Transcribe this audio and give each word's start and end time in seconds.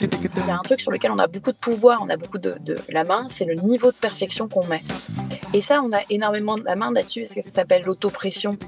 Il 0.00 0.46
y 0.46 0.50
a 0.50 0.54
un 0.54 0.62
truc 0.62 0.80
sur 0.80 0.90
lequel 0.90 1.10
on 1.10 1.18
a 1.18 1.26
beaucoup 1.26 1.52
de 1.52 1.56
pouvoir, 1.56 2.02
on 2.02 2.08
a 2.10 2.16
beaucoup 2.16 2.38
de, 2.38 2.56
la 2.88 3.04
main, 3.04 3.26
c'est 3.28 3.44
le 3.44 3.54
niveau 3.54 3.90
de 3.90 3.96
perfection 3.96 4.48
qu'on 4.48 4.66
met. 4.66 4.82
Et 5.54 5.60
ça, 5.60 5.80
on 5.82 5.92
a 5.92 6.00
énormément 6.10 6.56
de 6.56 6.64
la 6.64 6.76
main 6.76 6.92
là-dessus, 6.92 7.20
parce 7.20 7.34
que 7.34 7.40
ça 7.40 7.50
s'appelle 7.50 7.84
l'autopression. 7.84 8.58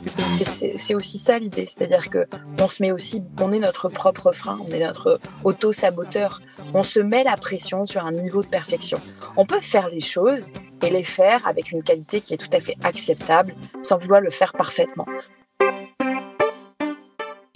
C'est 0.79 0.95
aussi 0.95 1.19
ça 1.19 1.39
l'idée, 1.39 1.67
c'est-à-dire 1.67 2.09
que 2.09 2.27
on 2.59 2.69
se 2.69 2.83
met 2.83 2.91
aussi, 2.91 3.23
on 3.41 3.53
est 3.53 3.59
notre 3.59 3.89
propre 3.89 4.33
frein, 4.33 4.59
on 4.67 4.73
est 4.73 4.85
notre 4.85 5.21
auto-saboteur. 5.45 6.41
On 6.73 6.83
se 6.83 7.01
met 7.01 7.25
la 7.25 7.37
pression 7.37 7.87
sur 7.87 8.07
un 8.07 8.13
niveau 8.13 8.43
de 8.43 8.49
perfection. 8.49 8.99
On 9.37 9.45
peut 9.45 9.61
faire 9.61 9.89
les 9.89 10.01
choses 10.01 10.51
et 10.83 10.91
les 10.91 11.03
faire 11.03 11.47
avec 11.47 11.71
une 11.71 11.83
qualité 11.83 12.21
qui 12.21 12.35
est 12.35 12.39
tout 12.39 12.57
à 12.57 12.61
fait 12.61 12.77
acceptable, 12.83 13.55
sans 13.83 13.99
vouloir 13.99 14.21
le 14.21 14.31
faire 14.31 14.53
parfaitement. 14.55 15.07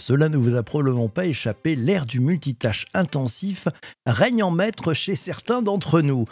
Cela 0.07 0.29
ne 0.29 0.37
vous 0.37 0.55
a 0.55 0.63
probablement 0.63 1.09
pas 1.09 1.25
échappé, 1.25 1.75
l'ère 1.75 2.05
du 2.05 2.21
multitâche 2.21 2.85
intensif 2.93 3.69
règne 4.05 4.43
en 4.43 4.51
maître 4.51 4.93
chez 4.93 5.17
certains 5.17 5.63
d'entre 5.63 6.03
nous. 6.03 6.27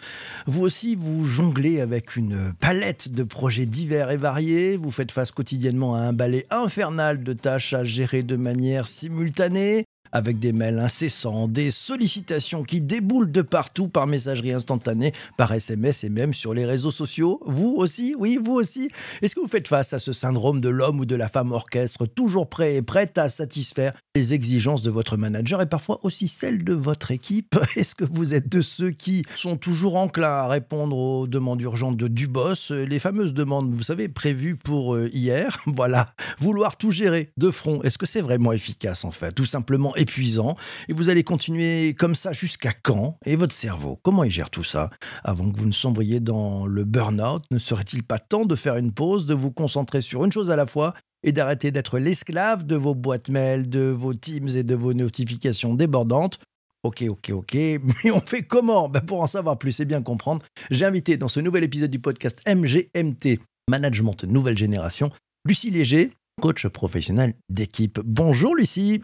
Vous 0.45 0.61
aussi, 0.61 0.95
vous 0.95 1.25
jonglez 1.25 1.81
avec 1.81 2.17
une 2.17 2.53
palette 2.61 3.13
de 3.13 3.23
projets 3.23 3.65
divers 3.65 4.11
et 4.11 4.19
variés, 4.19 4.77
vous 4.77 4.91
faites 4.91 5.11
face 5.11 5.33
quotidiennement 5.33 5.95
à 5.95 6.01
un 6.01 6.13
balai 6.13 6.47
infernal 6.51 7.25
de 7.25 7.33
tâches 7.33 7.73
à 7.73 7.83
gérer 7.83 8.23
de 8.23 8.37
manière 8.37 8.89
simultanée, 8.89 9.87
avec 10.13 10.39
des 10.39 10.53
mails 10.53 10.79
incessants, 10.79 11.49
des 11.49 11.71
sollicitations 11.71 12.63
qui 12.63 12.81
déboulent 12.81 13.33
de 13.33 13.43
partout 13.43 13.89
par 13.89 14.07
messagerie 14.07 14.53
instantanée, 14.53 15.13
par 15.37 15.53
SMS 15.53 16.05
et 16.05 16.11
même 16.11 16.35
sur 16.35 16.55
les 16.55 16.67
réseaux 16.67 16.91
sociaux. 16.91 17.41
Vous 17.47 17.75
aussi, 17.77 18.15
oui, 18.19 18.39
vous 18.43 18.53
aussi. 18.53 18.91
Est-ce 19.23 19.35
que 19.35 19.41
vous 19.41 19.49
faites 19.49 19.69
face 19.69 19.93
à 19.93 19.99
ce 19.99 20.13
syndrome 20.13 20.61
de 20.61 20.69
l'homme 20.69 21.01
ou 21.01 21.07
de 21.07 21.17
la 21.17 21.29
femme 21.29 21.53
orchestre, 21.53 22.07
toujours 22.07 22.49
prêt 22.49 22.77
et 22.77 22.83
prête 22.83 23.19
à 23.19 23.29
satisfaire 23.29 23.95
les 24.15 24.35
exigences 24.35 24.83
de 24.83 24.91
votre 24.91 25.17
manager 25.17 25.63
et 25.63 25.67
parfois 25.67 26.01
aussi 26.03 26.29
celles 26.29 26.65
de 26.65 26.75
votre 26.75 27.11
équipe? 27.11 27.57
Est-ce 27.77 27.95
que 27.95 28.05
vous 28.05 28.35
êtes 28.35 28.49
de 28.49 28.61
ceux 28.61 28.91
qui 28.91 29.25
sont 29.35 29.57
toujours 29.57 29.97
enclins 29.97 30.29
à 30.29 30.49
répondre 30.49 30.97
aux 30.97 31.27
demandes 31.27 31.63
urgentes 31.63 31.97
de, 31.97 32.09
du 32.09 32.27
boss, 32.27 32.71
les 32.71 32.99
fameuses 32.99 33.35
demandes, 33.35 33.75
vous 33.75 33.83
savez, 33.83 34.09
prévues 34.09 34.57
pour 34.57 34.95
euh, 34.95 35.11
hier? 35.13 35.59
Voilà, 35.75 36.13
vouloir 36.39 36.77
tout 36.77 36.91
gérer 36.91 37.31
de 37.39 37.51
front, 37.51 37.83
est-ce 37.83 37.97
que 37.97 38.05
c'est 38.05 38.21
vraiment 38.21 38.53
efficace 38.53 39.05
en 39.05 39.11
fait? 39.11 39.33
Tout 39.33 39.47
simplement 39.47 39.95
épuisant. 40.03 40.57
Et 40.89 40.93
vous 40.93 41.09
allez 41.09 41.25
continuer 41.25 41.95
comme 41.95 42.15
ça 42.15 42.33
jusqu'à 42.33 42.73
quand? 42.73 43.17
Et 43.25 43.37
votre 43.37 43.55
cerveau, 43.55 43.99
comment 44.03 44.25
il 44.25 44.31
gère 44.31 44.51
tout 44.51 44.65
ça? 44.65 44.91
Avant 45.25 45.51
que 45.51 45.57
vous 45.57 45.67
ne 45.67 45.73
sombriez 45.73 46.21
dans 46.21 46.67
le 46.67 46.85
burn-out, 46.85 47.45
ne 47.51 47.59
serait-il 47.59 48.03
pas 48.03 48.19
temps 48.19 48.45
de 48.45 48.57
faire 48.57 48.77
une 48.77 48.93
pause, 48.93 49.27
de 49.27 49.35
vous 49.35 49.51
concentrer 49.51 50.01
sur 50.01 50.25
une 50.25 50.33
chose 50.33 50.51
à 50.51 50.57
la 50.57 50.67
fois 50.67 50.95
et 51.23 51.33
d'arrêter 51.33 51.71
d'être 51.71 51.99
l'esclave 51.99 52.67
de 52.67 52.77
vos 52.77 52.95
boîtes 52.95 53.31
mail, 53.31 53.71
de 53.71 53.81
vos 53.81 54.15
Teams 54.15 54.49
et 54.57 54.65
de 54.65 54.75
vos 54.75 54.93
notifications 54.93 55.75
débordantes? 55.75 56.39
Ok, 56.83 57.05
ok, 57.09 57.31
ok, 57.31 57.55
mais 58.05 58.11
on 58.11 58.19
fait 58.19 58.43
comment? 58.43 58.89
Ben 58.89 59.01
Pour 59.01 59.21
en 59.21 59.29
savoir 59.29 59.59
plus 59.59 59.79
et 59.81 59.85
bien 59.85 60.03
comprendre, 60.03 60.43
j'ai 60.71 60.85
invité 60.85 61.17
dans 61.17 61.29
ce 61.29 61.41
nouvel 61.41 61.65
épisode 61.65 61.91
du 61.91 62.01
podcast 62.01 62.41
MGMT, 62.47 63.41
Management 63.71 64.25
Nouvelle 64.25 64.59
Génération, 64.59 65.11
Lucie 65.47 65.71
Léger, 65.71 66.11
coach 66.41 66.67
professionnel 66.67 67.35
d'équipe. 67.49 68.01
Bonjour 68.05 68.57
Lucie 68.57 69.03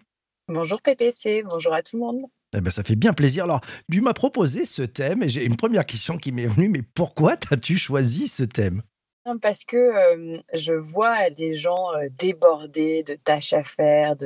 Bonjour 0.50 0.80
PPC, 0.80 1.42
bonjour 1.42 1.74
à 1.74 1.82
tout 1.82 1.96
le 1.96 2.00
monde. 2.00 2.22
Eh 2.56 2.62
ben, 2.62 2.70
ça 2.70 2.82
fait 2.82 2.96
bien 2.96 3.12
plaisir. 3.12 3.44
Alors, 3.44 3.60
tu 3.92 4.00
m'as 4.00 4.14
proposé 4.14 4.64
ce 4.64 4.80
thème 4.80 5.22
et 5.22 5.28
j'ai 5.28 5.44
une 5.44 5.56
première 5.56 5.84
question 5.84 6.16
qui 6.16 6.32
m'est 6.32 6.46
venue, 6.46 6.70
mais 6.70 6.80
pourquoi 6.80 7.34
as-tu 7.50 7.76
choisi 7.76 8.28
ce 8.28 8.44
thème? 8.44 8.82
Parce 9.42 9.66
que 9.66 9.76
euh, 9.76 10.38
je 10.54 10.72
vois 10.72 11.28
des 11.28 11.54
gens 11.54 11.92
euh, 11.92 12.08
débordés 12.16 13.02
de 13.02 13.14
tâches 13.14 13.52
à 13.52 13.62
faire, 13.62 14.16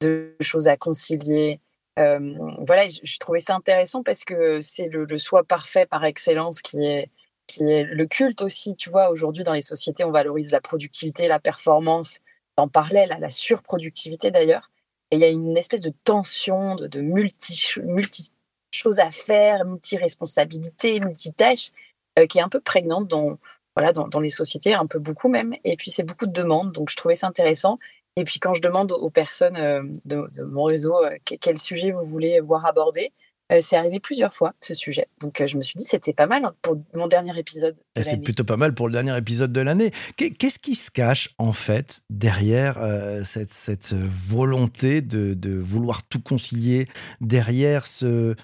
de, 0.00 0.34
choses 0.40 0.66
à 0.66 0.78
concilier. 0.78 1.60
Euh, 1.98 2.34
voilà, 2.66 2.88
je, 2.88 3.18
trouvais 3.18 3.40
ça 3.40 3.54
intéressant 3.54 4.02
parce 4.02 4.24
que 4.24 4.62
c'est 4.62 4.88
le, 4.88 5.04
le, 5.04 5.18
soi 5.18 5.44
parfait 5.44 5.84
par 5.84 6.06
excellence 6.06 6.62
qui 6.62 6.86
est, 6.86 7.10
qui 7.46 7.64
est 7.64 7.84
le 7.84 8.06
culte 8.06 8.40
aussi. 8.40 8.76
Tu 8.76 8.88
vois, 8.88 9.10
aujourd'hui 9.10 9.44
dans 9.44 9.52
les 9.52 9.60
sociétés, 9.60 10.04
on 10.04 10.10
valorise 10.10 10.52
la 10.52 10.62
productivité, 10.62 11.28
la 11.28 11.38
performance, 11.38 12.20
en 12.56 12.68
parallèle 12.68 13.12
à 13.12 13.18
la 13.18 13.28
surproductivité 13.28 14.30
d'ailleurs. 14.30 14.70
Et 15.10 15.16
il 15.16 15.20
y 15.20 15.24
a 15.24 15.28
une 15.28 15.56
espèce 15.56 15.82
de 15.82 15.92
tension, 16.04 16.74
de, 16.76 17.00
multi, 17.00 17.80
multi 17.84 18.30
choses 18.72 18.98
à 18.98 19.10
faire, 19.10 19.64
multi-responsabilités, 19.64 21.00
multitâches, 21.00 21.70
euh, 22.18 22.26
qui 22.26 22.38
est 22.38 22.42
un 22.42 22.48
peu 22.48 22.60
prégnante 22.60 23.08
dans, 23.08 23.38
voilà, 23.74 23.92
dans, 23.92 24.08
dans, 24.08 24.20
les 24.20 24.30
sociétés, 24.30 24.74
un 24.74 24.86
peu 24.86 24.98
beaucoup 24.98 25.28
même. 25.28 25.54
Et 25.64 25.76
puis, 25.76 25.90
c'est 25.90 26.02
beaucoup 26.02 26.26
de 26.26 26.32
demandes, 26.32 26.72
donc 26.72 26.90
je 26.90 26.96
trouvais 26.96 27.14
ça 27.14 27.26
intéressant. 27.26 27.78
Et 28.16 28.24
puis, 28.24 28.40
quand 28.40 28.54
je 28.54 28.62
demande 28.62 28.92
aux 28.92 29.10
personnes 29.10 29.56
euh, 29.56 29.82
de, 30.04 30.28
de, 30.32 30.42
mon 30.42 30.64
réseau 30.64 30.94
euh, 31.04 31.16
quel 31.24 31.58
sujet 31.58 31.90
vous 31.90 32.04
voulez 32.04 32.40
voir 32.40 32.66
abordé, 32.66 33.12
euh, 33.52 33.60
c'est 33.62 33.76
arrivé 33.76 34.00
plusieurs 34.00 34.34
fois, 34.34 34.54
ce 34.60 34.74
sujet. 34.74 35.06
Donc, 35.20 35.40
euh, 35.40 35.46
je 35.46 35.56
me 35.56 35.62
suis 35.62 35.78
dit, 35.78 35.84
c'était 35.84 36.12
pas 36.12 36.26
mal 36.26 36.42
pour 36.62 36.78
mon 36.94 37.06
dernier 37.06 37.38
épisode. 37.38 37.76
C'est 38.00 38.20
plutôt 38.20 38.44
pas 38.44 38.56
mal 38.56 38.74
pour 38.74 38.88
le 38.88 38.92
dernier 38.92 39.16
épisode 39.16 39.52
de 39.52 39.60
l'année. 39.60 39.92
Qu'est-ce 40.16 40.58
qui 40.58 40.74
se 40.74 40.90
cache, 40.90 41.28
en 41.38 41.52
fait, 41.52 42.02
derrière 42.10 42.78
euh, 42.78 43.22
cette, 43.24 43.52
cette, 43.52 43.92
volonté 43.92 45.00
de, 45.00 45.34
de, 45.34 45.56
vouloir 45.56 46.02
tout 46.08 46.20
concilier, 46.20 46.88
derrière 47.20 47.86
ce, 47.86 48.34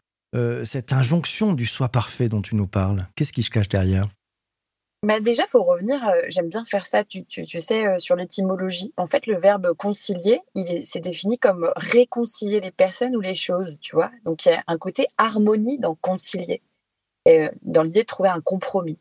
cette 0.64 0.92
injonction 0.92 1.52
du 1.52 1.66
soi 1.66 1.88
parfait 1.88 2.28
dont 2.28 2.42
tu 2.42 2.54
nous 2.54 2.66
parles? 2.66 3.06
Qu'est-ce 3.16 3.32
qui 3.32 3.42
se 3.42 3.50
cache 3.50 3.68
derrière? 3.68 4.06
Bah 5.02 5.18
déjà, 5.18 5.46
faut 5.48 5.64
revenir. 5.64 6.06
Euh, 6.08 6.22
j'aime 6.28 6.48
bien 6.48 6.64
faire 6.64 6.86
ça. 6.86 7.02
Tu, 7.04 7.24
tu, 7.24 7.44
tu 7.44 7.60
sais 7.60 7.86
euh, 7.86 7.98
sur 7.98 8.14
l'étymologie. 8.14 8.92
En 8.96 9.06
fait, 9.06 9.26
le 9.26 9.36
verbe 9.36 9.74
concilier, 9.74 10.40
il 10.54 10.86
c'est 10.86 11.00
défini 11.00 11.38
comme 11.38 11.72
réconcilier 11.76 12.60
les 12.60 12.70
personnes 12.70 13.16
ou 13.16 13.20
les 13.20 13.34
choses. 13.34 13.78
Tu 13.80 13.96
vois. 13.96 14.12
Donc 14.24 14.46
il 14.46 14.50
y 14.50 14.52
a 14.52 14.62
un 14.68 14.78
côté 14.78 15.08
harmonie 15.18 15.78
dans 15.78 15.96
concilier, 15.96 16.62
euh, 17.28 17.50
dans 17.62 17.82
l'idée 17.82 18.02
de 18.02 18.06
trouver 18.06 18.28
un 18.28 18.40
compromis. 18.40 18.98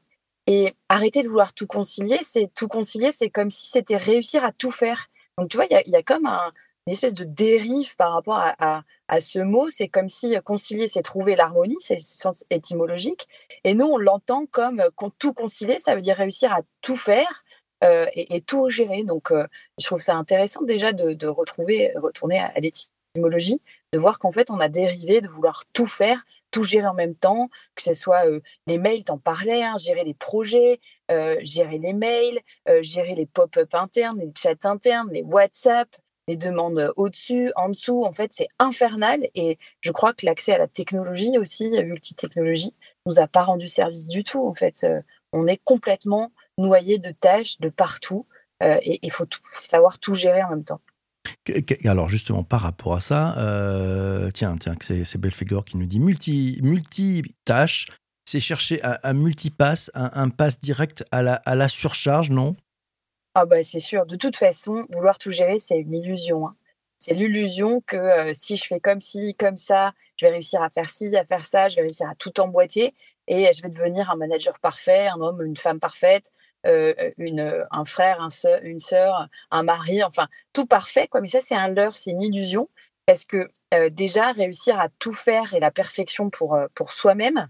Et 0.47 0.73
arrêter 0.89 1.21
de 1.21 1.27
vouloir 1.27 1.53
tout 1.53 1.67
concilier, 1.67 2.17
c'est 2.23 2.51
tout 2.55 2.67
concilier, 2.67 3.11
c'est 3.11 3.29
comme 3.29 3.51
si 3.51 3.67
c'était 3.67 3.97
réussir 3.97 4.43
à 4.43 4.51
tout 4.51 4.71
faire. 4.71 5.07
Donc 5.37 5.49
tu 5.49 5.57
vois, 5.57 5.67
il 5.69 5.91
y 5.91 5.95
a 5.95 6.01
comme 6.01 6.25
un, 6.25 6.49
une 6.87 6.93
espèce 6.93 7.13
de 7.13 7.23
dérive 7.23 7.95
par 7.95 8.13
rapport 8.13 8.43
à, 8.57 8.83
ce 9.19 9.39
mot. 9.39 9.69
C'est 9.69 9.87
comme 9.87 10.09
si 10.09 10.35
concilier, 10.43 10.87
c'est 10.87 11.01
trouver 11.01 11.35
l'harmonie, 11.35 11.77
c'est 11.79 11.95
le 11.95 12.01
sens 12.01 12.45
étymologique. 12.49 13.27
Et 13.63 13.75
nous, 13.75 13.85
on 13.85 13.97
l'entend 13.97 14.45
comme 14.45 14.79
euh, 14.79 14.89
tout 15.19 15.33
concilier, 15.33 15.79
ça 15.79 15.95
veut 15.95 16.01
dire 16.01 16.15
réussir 16.15 16.51
à 16.53 16.61
tout 16.81 16.95
faire 16.95 17.43
euh, 17.83 18.05
et, 18.13 18.41
tout 18.41 18.69
gérer. 18.69 19.03
Donc, 19.03 19.31
euh, 19.31 19.45
je 19.77 19.85
trouve 19.85 20.01
ça 20.01 20.15
intéressant 20.15 20.63
déjà 20.63 20.93
de, 20.93 21.27
retrouver, 21.27 21.91
retourner 21.97 22.39
à, 22.39 22.53
l'étymologie, 22.59 23.61
de 23.93 23.99
voir 23.99 24.17
qu'en 24.17 24.31
fait, 24.31 24.49
on 24.49 24.59
a 24.59 24.69
dérivé 24.69 25.21
de 25.21 25.27
vouloir 25.27 25.63
tout 25.73 25.87
faire, 25.87 26.23
tout 26.51 26.63
gérer 26.63 26.87
en 26.87 26.93
même 26.93 27.15
temps, 27.15 27.49
que 27.75 27.83
ce 27.83 27.93
soit 27.93 28.23
les 28.67 28.77
mails, 28.77 29.03
t'en 29.03 29.17
parlais, 29.17 29.63
hein, 29.63 29.77
gérer 29.77 30.05
les 30.05 30.13
projets, 30.13 30.79
gérer 31.09 31.77
les 31.79 31.93
mails, 31.93 32.39
gérer 32.79 33.15
les 33.15 33.25
pop-up 33.25 33.75
internes, 33.75 34.19
les 34.19 34.31
chats 34.37 34.55
internes, 34.63 35.09
les 35.11 35.23
WhatsApp, 35.23 35.89
les 36.31 36.37
demandes 36.37 36.93
au-dessus, 36.95 37.51
en 37.57 37.69
dessous. 37.69 38.03
En 38.05 38.11
fait, 38.11 38.31
c'est 38.33 38.47
infernal. 38.57 39.27
Et 39.35 39.59
je 39.81 39.91
crois 39.91 40.13
que 40.13 40.25
l'accès 40.25 40.53
à 40.53 40.57
la 40.57 40.67
technologie 40.67 41.37
aussi, 41.37 41.69
multitechnologie, 41.69 42.73
nous 43.05 43.19
a 43.19 43.27
pas 43.27 43.43
rendu 43.43 43.67
service 43.67 44.07
du 44.07 44.23
tout. 44.23 44.45
En 44.45 44.53
fait, 44.53 44.85
euh, 44.85 45.01
on 45.33 45.45
est 45.45 45.61
complètement 45.63 46.31
noyé 46.57 46.99
de 46.99 47.11
tâches 47.11 47.59
de 47.59 47.67
partout. 47.67 48.25
Euh, 48.63 48.77
et 48.81 48.99
il 49.01 49.11
faut, 49.11 49.25
savoir 49.63 49.99
tout 49.99 50.15
gérer 50.15 50.41
en 50.41 50.51
même 50.51 50.63
temps. 50.63 50.81
Alors 51.83 52.07
justement, 52.07 52.43
par 52.43 52.61
rapport 52.61 52.95
à 52.95 52.99
ça, 52.99 53.37
euh, 53.37 54.31
tiens, 54.33 54.55
tiens, 54.57 54.75
c'est 54.79 55.17
Belfegor 55.17 55.65
qui 55.65 55.77
nous 55.77 55.85
dit 55.85 55.99
multi, 55.99 56.59
multi 56.63 57.23
tâches, 57.43 57.87
c'est 58.25 58.39
chercher 58.39 58.79
un, 58.83 59.13
multipass, 59.13 59.91
un, 59.93 60.11
un 60.13 60.29
pass 60.29 60.59
direct 60.59 61.03
à 61.11 61.21
la 61.21 61.67
surcharge, 61.67 62.29
non? 62.29 62.55
Ah 63.33 63.45
bah 63.45 63.63
c'est 63.63 63.79
sûr. 63.79 64.05
De 64.05 64.15
toute 64.15 64.35
façon, 64.35 64.85
vouloir 64.91 65.17
tout 65.17 65.31
gérer, 65.31 65.59
c'est 65.59 65.77
une 65.77 65.93
illusion. 65.93 66.47
Hein. 66.47 66.55
C'est 66.99 67.15
l'illusion 67.15 67.81
que 67.81 67.97
euh, 67.97 68.31
si 68.33 68.57
je 68.57 68.65
fais 68.65 68.79
comme 68.79 68.99
ci, 68.99 69.35
comme 69.35 69.57
ça, 69.57 69.93
je 70.17 70.25
vais 70.27 70.33
réussir 70.33 70.61
à 70.61 70.69
faire 70.69 70.87
ci, 70.89 71.15
à 71.17 71.25
faire 71.25 71.45
ça, 71.45 71.67
je 71.67 71.77
vais 71.77 71.81
réussir 71.81 72.07
à 72.07 72.13
tout 72.13 72.39
emboîter 72.39 72.93
et 73.27 73.51
je 73.53 73.63
vais 73.63 73.69
devenir 73.69 74.11
un 74.11 74.15
manager 74.17 74.59
parfait, 74.59 75.07
un 75.07 75.19
homme, 75.19 75.41
une 75.41 75.57
femme 75.57 75.79
parfaite, 75.79 76.31
euh, 76.67 76.93
une, 77.17 77.65
un 77.71 77.85
frère, 77.85 78.21
un 78.21 78.29
une 78.61 78.77
sœur, 78.77 79.27
un 79.49 79.63
mari, 79.63 80.03
enfin 80.03 80.27
tout 80.53 80.67
parfait. 80.67 81.09
Mais 81.19 81.27
ça, 81.27 81.39
c'est 81.41 81.55
un 81.55 81.69
leurre, 81.69 81.95
c'est 81.95 82.11
une 82.11 82.21
illusion 82.21 82.69
parce 83.07 83.25
que 83.25 83.47
euh, 83.73 83.89
déjà 83.89 84.31
réussir 84.31 84.79
à 84.79 84.89
tout 84.99 85.13
faire 85.13 85.55
et 85.55 85.59
la 85.59 85.71
perfection 85.71 86.29
pour, 86.29 86.59
pour 86.75 86.91
soi-même, 86.91 87.49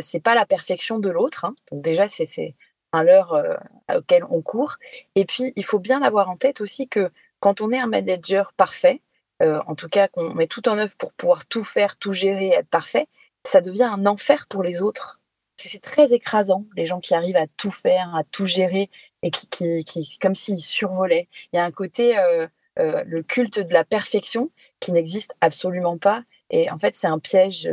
c'est 0.00 0.20
pas 0.20 0.34
la 0.34 0.44
perfection 0.44 0.98
de 0.98 1.08
l'autre. 1.08 1.46
Hein. 1.46 1.54
Donc 1.72 1.82
déjà, 1.82 2.08
c'est 2.08 2.26
un 2.26 2.52
leurre 2.92 3.34
euh, 3.34 3.54
auquel 3.94 4.24
on 4.24 4.42
court. 4.42 4.76
Et 5.14 5.24
puis, 5.24 5.52
il 5.56 5.64
faut 5.64 5.78
bien 5.78 6.02
avoir 6.02 6.30
en 6.30 6.36
tête 6.36 6.60
aussi 6.60 6.88
que 6.88 7.10
quand 7.40 7.60
on 7.60 7.70
est 7.70 7.78
un 7.78 7.86
manager 7.86 8.52
parfait, 8.54 9.02
euh, 9.42 9.60
en 9.66 9.74
tout 9.74 9.88
cas 9.88 10.08
qu'on 10.08 10.34
met 10.34 10.46
tout 10.46 10.68
en 10.68 10.78
œuvre 10.78 10.96
pour 10.98 11.12
pouvoir 11.12 11.46
tout 11.46 11.62
faire, 11.62 11.96
tout 11.96 12.12
gérer, 12.12 12.48
être 12.48 12.68
parfait, 12.68 13.06
ça 13.44 13.60
devient 13.60 13.84
un 13.84 14.06
enfer 14.06 14.46
pour 14.48 14.62
les 14.62 14.82
autres. 14.82 15.20
C'est 15.56 15.82
très 15.82 16.12
écrasant, 16.12 16.64
les 16.76 16.86
gens 16.86 17.00
qui 17.00 17.14
arrivent 17.14 17.36
à 17.36 17.46
tout 17.46 17.72
faire, 17.72 18.14
à 18.14 18.22
tout 18.24 18.46
gérer 18.46 18.90
et 19.22 19.30
qui, 19.30 19.48
qui, 19.48 19.84
qui 19.84 20.18
comme 20.20 20.36
s'ils 20.36 20.60
survolaient. 20.60 21.28
Il 21.52 21.56
y 21.56 21.58
a 21.58 21.64
un 21.64 21.72
côté, 21.72 22.16
euh, 22.16 22.46
le 22.76 23.22
culte 23.24 23.58
de 23.58 23.72
la 23.72 23.84
perfection 23.84 24.50
qui 24.78 24.92
n'existe 24.92 25.34
absolument 25.40 25.98
pas. 25.98 26.22
Et 26.50 26.70
en 26.70 26.78
fait, 26.78 26.94
c'est 26.94 27.08
un 27.08 27.18
piège, 27.18 27.68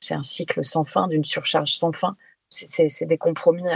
c'est 0.00 0.14
un 0.14 0.22
cycle 0.22 0.64
sans 0.64 0.84
fin, 0.84 1.08
d'une 1.08 1.24
surcharge 1.24 1.72
sans 1.72 1.90
fin. 1.90 2.16
C'est 2.48 3.06
des 3.06 3.18
compromis 3.18 3.68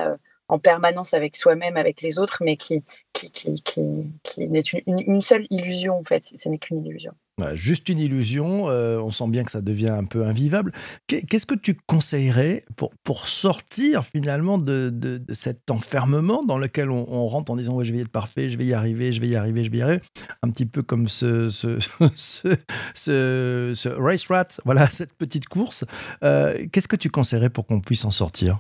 en 0.50 0.58
permanence 0.58 1.14
avec 1.14 1.37
soi-même, 1.37 1.76
avec 1.76 2.02
les 2.02 2.19
autres, 2.19 2.43
mais 2.44 2.56
qui, 2.56 2.82
qui, 3.12 3.31
qui, 3.31 3.62
qui, 3.62 4.49
n'est 4.49 4.61
une, 4.87 5.23
seule 5.23 5.47
illusion, 5.50 5.99
en 5.99 6.02
fait. 6.02 6.23
Ce 6.23 6.49
n'est 6.49 6.58
qu'une 6.58 6.85
illusion. 6.85 7.12
juste 7.55 7.88
une 7.88 8.00
illusion, 8.00 8.69
euh, 8.69 8.99
on 8.99 9.11
sent 9.11 9.29
bien 9.29 9.44
que 9.44 9.50
ça 9.52 9.61
devient 9.61 9.91
un 9.91 10.05
peu 10.05 10.25
invivable. 10.25 10.73
Qu'est-ce 11.06 11.47
que 11.47 11.55
tu 11.55 11.76
conseillerais 11.87 12.64
pour, 12.76 12.93
pour 13.05 13.29
sortir 13.29 14.05
finalement 14.05 14.58
de, 14.58 14.91
de, 14.93 15.23
cet 15.32 15.70
enfermement 15.70 16.43
dans 16.43 16.58
lequel 16.58 16.91
on, 16.91 17.26
rentre 17.26 17.52
en 17.52 17.56
disant 17.56 17.75
ouais, 17.75 17.85
je 17.85 17.93
vais 17.93 18.00
être 18.00 18.08
parfait, 18.08 18.50
je 18.50 18.58
vais 18.58 18.67
y 18.67 18.75
arriver, 18.75 19.12
je 19.12 19.20
vais 19.20 19.29
y 19.29 19.37
arriver, 19.37 19.62
je 19.62 19.70
vais 19.70 19.79
y 19.79 19.82
arriver? 19.82 20.02
Un 20.43 20.50
petit 20.50 20.67
peu 20.67 20.82
comme 20.82 21.08
ce, 21.08 21.49
ce, 21.49 21.79
ce, 22.17 22.56
ce, 22.94 23.88
race 23.88 24.26
rat, 24.26 24.47
voilà, 24.64 24.91
cette 24.91 25.14
petite 25.14 25.47
course. 25.49 25.85
Euh, 26.25 26.67
qu'est-ce 26.73 26.88
que 26.88 26.97
tu 26.97 27.08
conseillerais 27.08 27.50
pour 27.50 27.67
qu'on 27.67 27.81
puisse 27.81 28.05
en 28.05 28.11
sortir? 28.11 28.58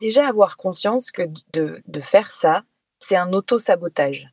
Déjà 0.00 0.28
avoir 0.28 0.56
conscience 0.56 1.10
que 1.10 1.22
de, 1.52 2.00
faire 2.00 2.30
ça, 2.30 2.64
c'est 2.98 3.16
un 3.16 3.32
auto-sabotage. 3.32 4.28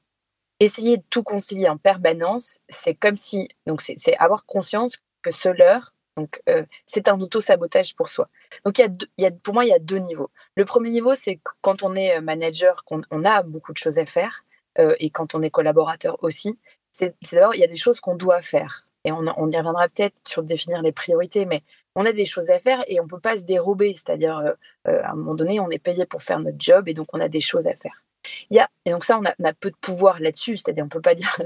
Essayer 0.59 0.97
de 0.97 1.03
tout 1.09 1.23
concilier 1.23 1.67
en 1.67 1.77
permanence, 1.77 2.59
c'est 2.69 2.95
comme 2.95 3.17
si, 3.17 3.49
donc 3.65 3.81
c'est 3.81 4.17
avoir 4.17 4.45
conscience 4.45 4.97
que 5.21 5.31
ce 5.31 5.49
leurre, 5.49 5.93
donc 6.15 6.41
euh, 6.47 6.63
c'est 6.85 7.09
un 7.09 7.19
auto-sabotage 7.19 7.95
pour 7.95 8.07
soi. 8.07 8.29
Donc 8.63 8.77
y, 8.77 8.83
a 9.25 9.31
pour 9.43 9.53
moi, 9.53 9.65
il 9.65 9.69
y 9.69 9.73
a 9.73 9.79
deux 9.79 9.97
niveaux. 9.97 10.31
Le 10.55 10.63
premier 10.63 10.91
niveau, 10.91 11.13
c'est 11.13 11.41
quand 11.61 11.83
on 11.83 11.95
est 11.95 12.17
euh, 12.17 12.21
manager, 12.21 12.85
qu'on 12.85 13.01
on 13.11 13.25
a 13.25 13.43
beaucoup 13.43 13.73
de 13.73 13.77
choses 13.77 13.97
à 13.97 14.05
faire, 14.05 14.45
euh, 14.79 14.95
et 14.99 15.09
quand 15.09 15.35
on 15.35 15.41
est 15.41 15.49
collaborateur 15.49 16.17
aussi, 16.23 16.57
c'est 16.93 17.15
d'abord, 17.33 17.53
il 17.55 17.59
y 17.59 17.65
a 17.65 17.67
des 17.67 17.75
choses 17.75 17.99
qu'on 17.99 18.15
doit 18.15 18.41
faire 18.41 18.87
et 19.05 19.11
on, 19.11 19.23
y 19.23 19.57
reviendra 19.57 19.87
peut-être 19.87 20.15
sur 20.27 20.43
définir 20.43 20.81
les 20.81 20.91
priorités, 20.91 21.45
mais 21.45 21.61
on 21.95 22.05
a 22.05 22.13
des 22.13 22.25
choses 22.25 22.49
à 22.49 22.59
faire 22.59 22.83
et 22.87 22.99
on 22.99 23.03
ne 23.03 23.09
peut 23.09 23.19
pas 23.19 23.37
se 23.37 23.43
dérober. 23.43 23.93
C'est-à-dire, 23.93 24.37
euh, 24.37 24.51
euh, 24.87 25.01
à 25.03 25.11
un 25.11 25.15
moment 25.15 25.33
donné, 25.33 25.59
on 25.59 25.69
est 25.69 25.79
payé 25.79 26.05
pour 26.05 26.21
faire 26.21 26.39
notre 26.39 26.59
job 26.59 26.87
et 26.87 26.93
donc 26.93 27.07
on 27.13 27.19
a 27.19 27.29
des 27.29 27.41
choses 27.41 27.67
à 27.67 27.75
faire. 27.75 28.03
Et 28.49 28.91
donc 28.91 29.05
ça, 29.05 29.19
on 29.19 29.25
a, 29.25 29.53
peu 29.53 29.69
de 29.71 29.75
pouvoir 29.79 30.19
là-dessus. 30.19 30.57
C'est-à-dire, 30.57 30.83
on 30.83 30.87
ne 30.87 30.91
peut 30.91 31.01
pas 31.01 31.15
dire 31.15 31.37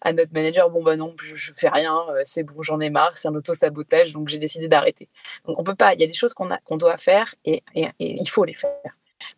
à 0.00 0.12
notre 0.12 0.32
manager, 0.32 0.70
bon, 0.70 0.82
bah 0.82 0.96
non, 0.96 1.14
je, 1.22 1.34
ne 1.34 1.56
fais 1.56 1.68
rien, 1.68 1.96
euh, 2.10 2.22
c'est 2.24 2.42
bon, 2.42 2.62
j'en 2.62 2.80
ai 2.80 2.90
marre, 2.90 3.16
c'est 3.16 3.28
un 3.28 3.34
auto-sabotage, 3.34 4.12
donc 4.12 4.28
j'ai 4.28 4.38
décidé 4.38 4.68
d'arrêter. 4.68 5.08
Donc 5.46 5.58
on 5.58 5.64
peut 5.64 5.74
pas, 5.74 5.94
il 5.94 6.00
y 6.00 6.04
a 6.04 6.06
des 6.06 6.12
choses 6.12 6.34
qu'on 6.34 6.48
qu'on 6.64 6.76
doit 6.76 6.96
faire 6.96 7.34
et, 7.44 7.62
il 7.98 8.28
faut 8.28 8.44
les 8.44 8.54
faire. 8.54 8.70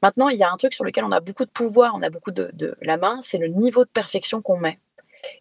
Maintenant, 0.02 0.28
il 0.28 0.38
y 0.38 0.42
a 0.42 0.50
un 0.50 0.56
truc 0.56 0.72
sur 0.72 0.84
lequel 0.84 1.04
on 1.04 1.12
a 1.12 1.20
beaucoup 1.20 1.44
de 1.44 1.50
pouvoir, 1.50 1.94
on 1.94 2.02
a 2.02 2.10
beaucoup 2.10 2.30
de, 2.30 2.50
de 2.54 2.74
la 2.80 2.96
main, 2.96 3.20
c'est 3.22 3.38
le 3.38 3.48
niveau 3.48 3.84
de 3.84 3.90
perfection 3.90 4.40
qu'on 4.40 4.56
met. 4.56 4.78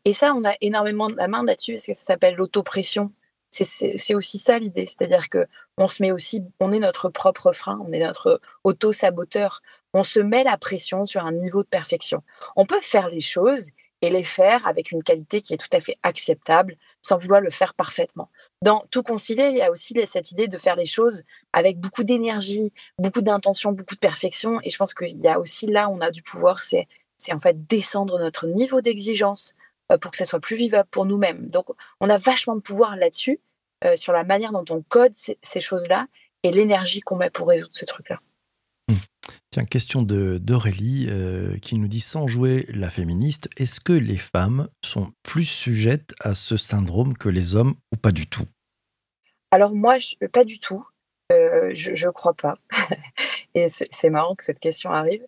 Et 0.05 0.13
ça, 0.13 0.33
on 0.35 0.43
a 0.43 0.53
énormément 0.61 1.07
de 1.07 1.15
la 1.15 1.27
main 1.27 1.43
là-dessus 1.43 1.73
parce 1.73 1.85
que 1.85 1.93
ça 1.93 2.03
s'appelle 2.05 2.35
l'autopression. 2.35 3.11
C'est 3.53 4.15
aussi 4.15 4.39
ça 4.39 4.57
l'idée, 4.57 4.87
c'est-à-dire 4.87 5.29
que 5.29 5.45
on 5.77 5.87
se 5.87 6.01
met 6.01 6.11
aussi, 6.11 6.43
on 6.59 6.71
est 6.71 6.79
notre 6.79 7.09
propre 7.09 7.51
frein, 7.51 7.79
on 7.87 7.91
est 7.91 7.99
notre 7.99 8.41
auto-saboteur. 8.63 9.61
On 9.93 10.03
se 10.03 10.19
met 10.19 10.43
la 10.43 10.57
pression 10.57 11.05
sur 11.05 11.23
un 11.23 11.31
niveau 11.31 11.61
de 11.61 11.67
perfection. 11.67 12.23
On 12.55 12.65
peut 12.65 12.81
faire 12.81 13.09
les 13.09 13.19
choses 13.19 13.69
et 14.01 14.09
les 14.09 14.23
faire 14.23 14.67
avec 14.67 14.91
une 14.91 15.03
qualité 15.03 15.39
qui 15.39 15.53
est 15.53 15.57
tout 15.57 15.69
à 15.71 15.81
fait 15.81 15.97
acceptable, 16.03 16.77
sans 17.01 17.17
vouloir 17.17 17.41
le 17.41 17.49
faire 17.49 17.73
parfaitement. 17.73 18.29
Dans 18.61 18.85
tout 18.91 19.03
concilier, 19.03 19.47
il 19.51 19.57
y 19.57 19.61
a 19.61 19.71
aussi 19.71 19.95
cette 20.05 20.31
idée 20.31 20.47
de 20.47 20.57
faire 20.57 20.75
les 20.75 20.85
choses 20.85 21.23
avec 21.53 21.79
beaucoup 21.79 22.03
d'énergie, 22.03 22.73
beaucoup 22.97 23.21
d'intention, 23.21 23.71
beaucoup 23.71 23.95
de 23.95 23.99
perfection. 23.99 24.59
Et 24.63 24.69
je 24.71 24.77
pense 24.77 24.93
qu'il 24.93 25.21
y 25.21 25.27
a 25.27 25.39
aussi 25.39 25.67
là, 25.67 25.89
on 25.89 26.01
a 26.01 26.11
du 26.11 26.21
pouvoir, 26.21 26.59
c'est 26.59 26.87
en 27.31 27.39
fait 27.39 27.65
descendre 27.67 28.19
notre 28.19 28.47
niveau 28.47 28.81
d'exigence 28.81 29.53
pour 29.97 30.11
que 30.11 30.17
ça 30.17 30.25
soit 30.25 30.39
plus 30.39 30.55
vivable 30.55 30.87
pour 30.89 31.05
nous-mêmes. 31.05 31.47
Donc, 31.47 31.67
on 31.99 32.09
a 32.09 32.17
vachement 32.17 32.55
de 32.55 32.61
pouvoir 32.61 32.95
là-dessus, 32.95 33.39
euh, 33.85 33.97
sur 33.97 34.13
la 34.13 34.23
manière 34.23 34.51
dont 34.51 34.65
on 34.69 34.81
code 34.81 35.13
ces, 35.15 35.59
choses-là 35.59 36.07
et 36.43 36.51
l'énergie 36.51 37.01
qu'on 37.01 37.17
met 37.17 37.29
pour 37.29 37.47
résoudre 37.47 37.71
ce 37.73 37.85
truc-là. 37.85 38.21
Mmh. 38.89 38.95
Tiens, 39.51 39.65
question 39.65 40.01
d'Aurélie 40.01 41.07
euh, 41.09 41.57
qui 41.57 41.77
nous 41.77 41.87
dit 41.87 41.99
sans 41.99 42.27
jouer 42.27 42.65
la 42.69 42.89
féministe, 42.89 43.49
est-ce 43.57 43.81
que 43.81 43.93
les 43.93 44.17
femmes 44.17 44.69
sont 44.83 45.11
plus 45.21 45.45
sujettes 45.45 46.13
à 46.21 46.33
ce 46.33 46.55
syndrome 46.55 47.17
que 47.17 47.29
les 47.29 47.55
hommes 47.55 47.75
ou 47.91 47.97
pas 47.97 48.11
du 48.11 48.27
tout? 48.27 48.45
Alors 49.51 49.75
moi, 49.75 49.97
pas 50.31 50.45
du 50.45 50.59
tout. 50.59 50.85
je 51.29 52.05
ne 52.05 52.11
crois 52.11 52.33
pas. 52.33 52.57
et 53.53 53.69
c'est 53.69 54.09
marrant 54.09 54.35
que 54.35 54.43
cette 54.43 54.59
question 54.59 54.91
arrive 54.91 55.25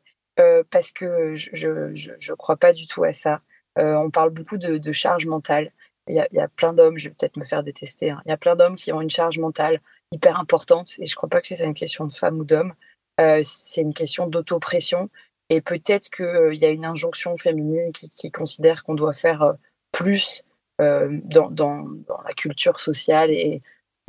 parce 0.71 0.91
que 0.91 1.33
je 1.35 1.69
ne 1.69 2.35
crois 2.35 2.57
pas 2.57 2.73
du 2.73 2.87
tout 2.87 3.03
à 3.03 3.13
ça. 3.13 3.41
Euh, 3.77 3.95
on 3.95 4.09
parle 4.09 4.29
beaucoup 4.29 4.57
de, 4.57 4.91
charge 4.91 5.25
mentale. 5.25 5.71
Il 6.07 6.15
y, 6.15 6.39
a, 6.39 6.47
plein 6.47 6.73
d'hommes, 6.73 6.99
je 6.99 7.09
vais 7.09 7.15
peut-être 7.15 7.37
me 7.37 7.45
faire 7.45 7.63
détester, 7.63 8.11
hein. 8.11 8.21
il 8.25 8.29
y 8.29 8.31
a 8.31 8.37
plein 8.37 8.55
d'hommes 8.55 8.75
qui 8.75 8.91
ont 8.91 9.01
une 9.01 9.09
charge 9.09 9.39
mentale 9.39 9.81
hyper 10.11 10.39
importante 10.39 10.91
et 10.99 11.07
je 11.07 11.13
ne 11.13 11.15
crois 11.15 11.29
pas 11.29 11.41
que 11.41 11.47
c'est 11.47 11.57
une 11.57 11.73
question 11.73 12.05
de 12.05 12.13
femme 12.13 12.37
ou 12.37 12.45
d'homme, 12.45 12.75
euh, 13.19 13.41
c'est 13.43 13.81
une 13.81 13.95
question 13.95 14.27
d'autopression 14.27 15.09
et 15.49 15.61
peut-être 15.61 16.11
qu'il 16.11 16.25
euh, 16.25 16.53
y 16.53 16.63
a 16.63 16.69
une 16.69 16.85
injonction 16.85 17.35
féminine 17.37 17.91
qui, 17.91 18.31
considère 18.31 18.83
qu'on 18.83 18.93
doit 18.93 19.15
faire 19.15 19.55
plus 19.91 20.43
dans, 20.77 21.87
la 22.23 22.33
culture 22.37 22.79
sociale 22.79 23.31
et 23.31 23.63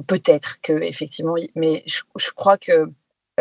peut-être 0.06 0.60
que 0.60 0.74
effectivement, 0.74 1.36
mais 1.54 1.82
je 1.86 2.30
crois 2.32 2.58
que 2.58 2.90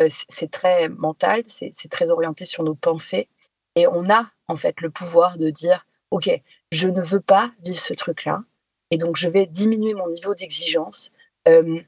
c'est 0.08 0.50
très 0.50 0.88
mental, 0.88 1.44
c'est 1.48 1.92
très 1.92 2.10
orienté 2.10 2.46
sur 2.46 2.64
nos 2.64 2.76
pensées 2.76 3.28
et 3.76 3.86
on 3.88 4.10
a 4.10 4.24
en 4.48 4.56
fait 4.56 4.80
le 4.80 4.90
pouvoir 4.90 5.38
de 5.38 5.50
dire 5.50 5.86
OK, 6.12 6.30
je 6.72 6.88
ne 6.88 7.02
veux 7.02 7.22
pas 7.22 7.52
vivre 7.64 7.80
ce 7.80 7.94
truc-là, 7.94 8.44
et 8.92 8.98
donc 8.98 9.18
je 9.18 9.28
vais 9.30 9.46
diminuer 9.46 9.94
mon 9.94 10.10
niveau 10.10 10.36
d'exigence. 10.36 11.12
Euh, 11.48 11.82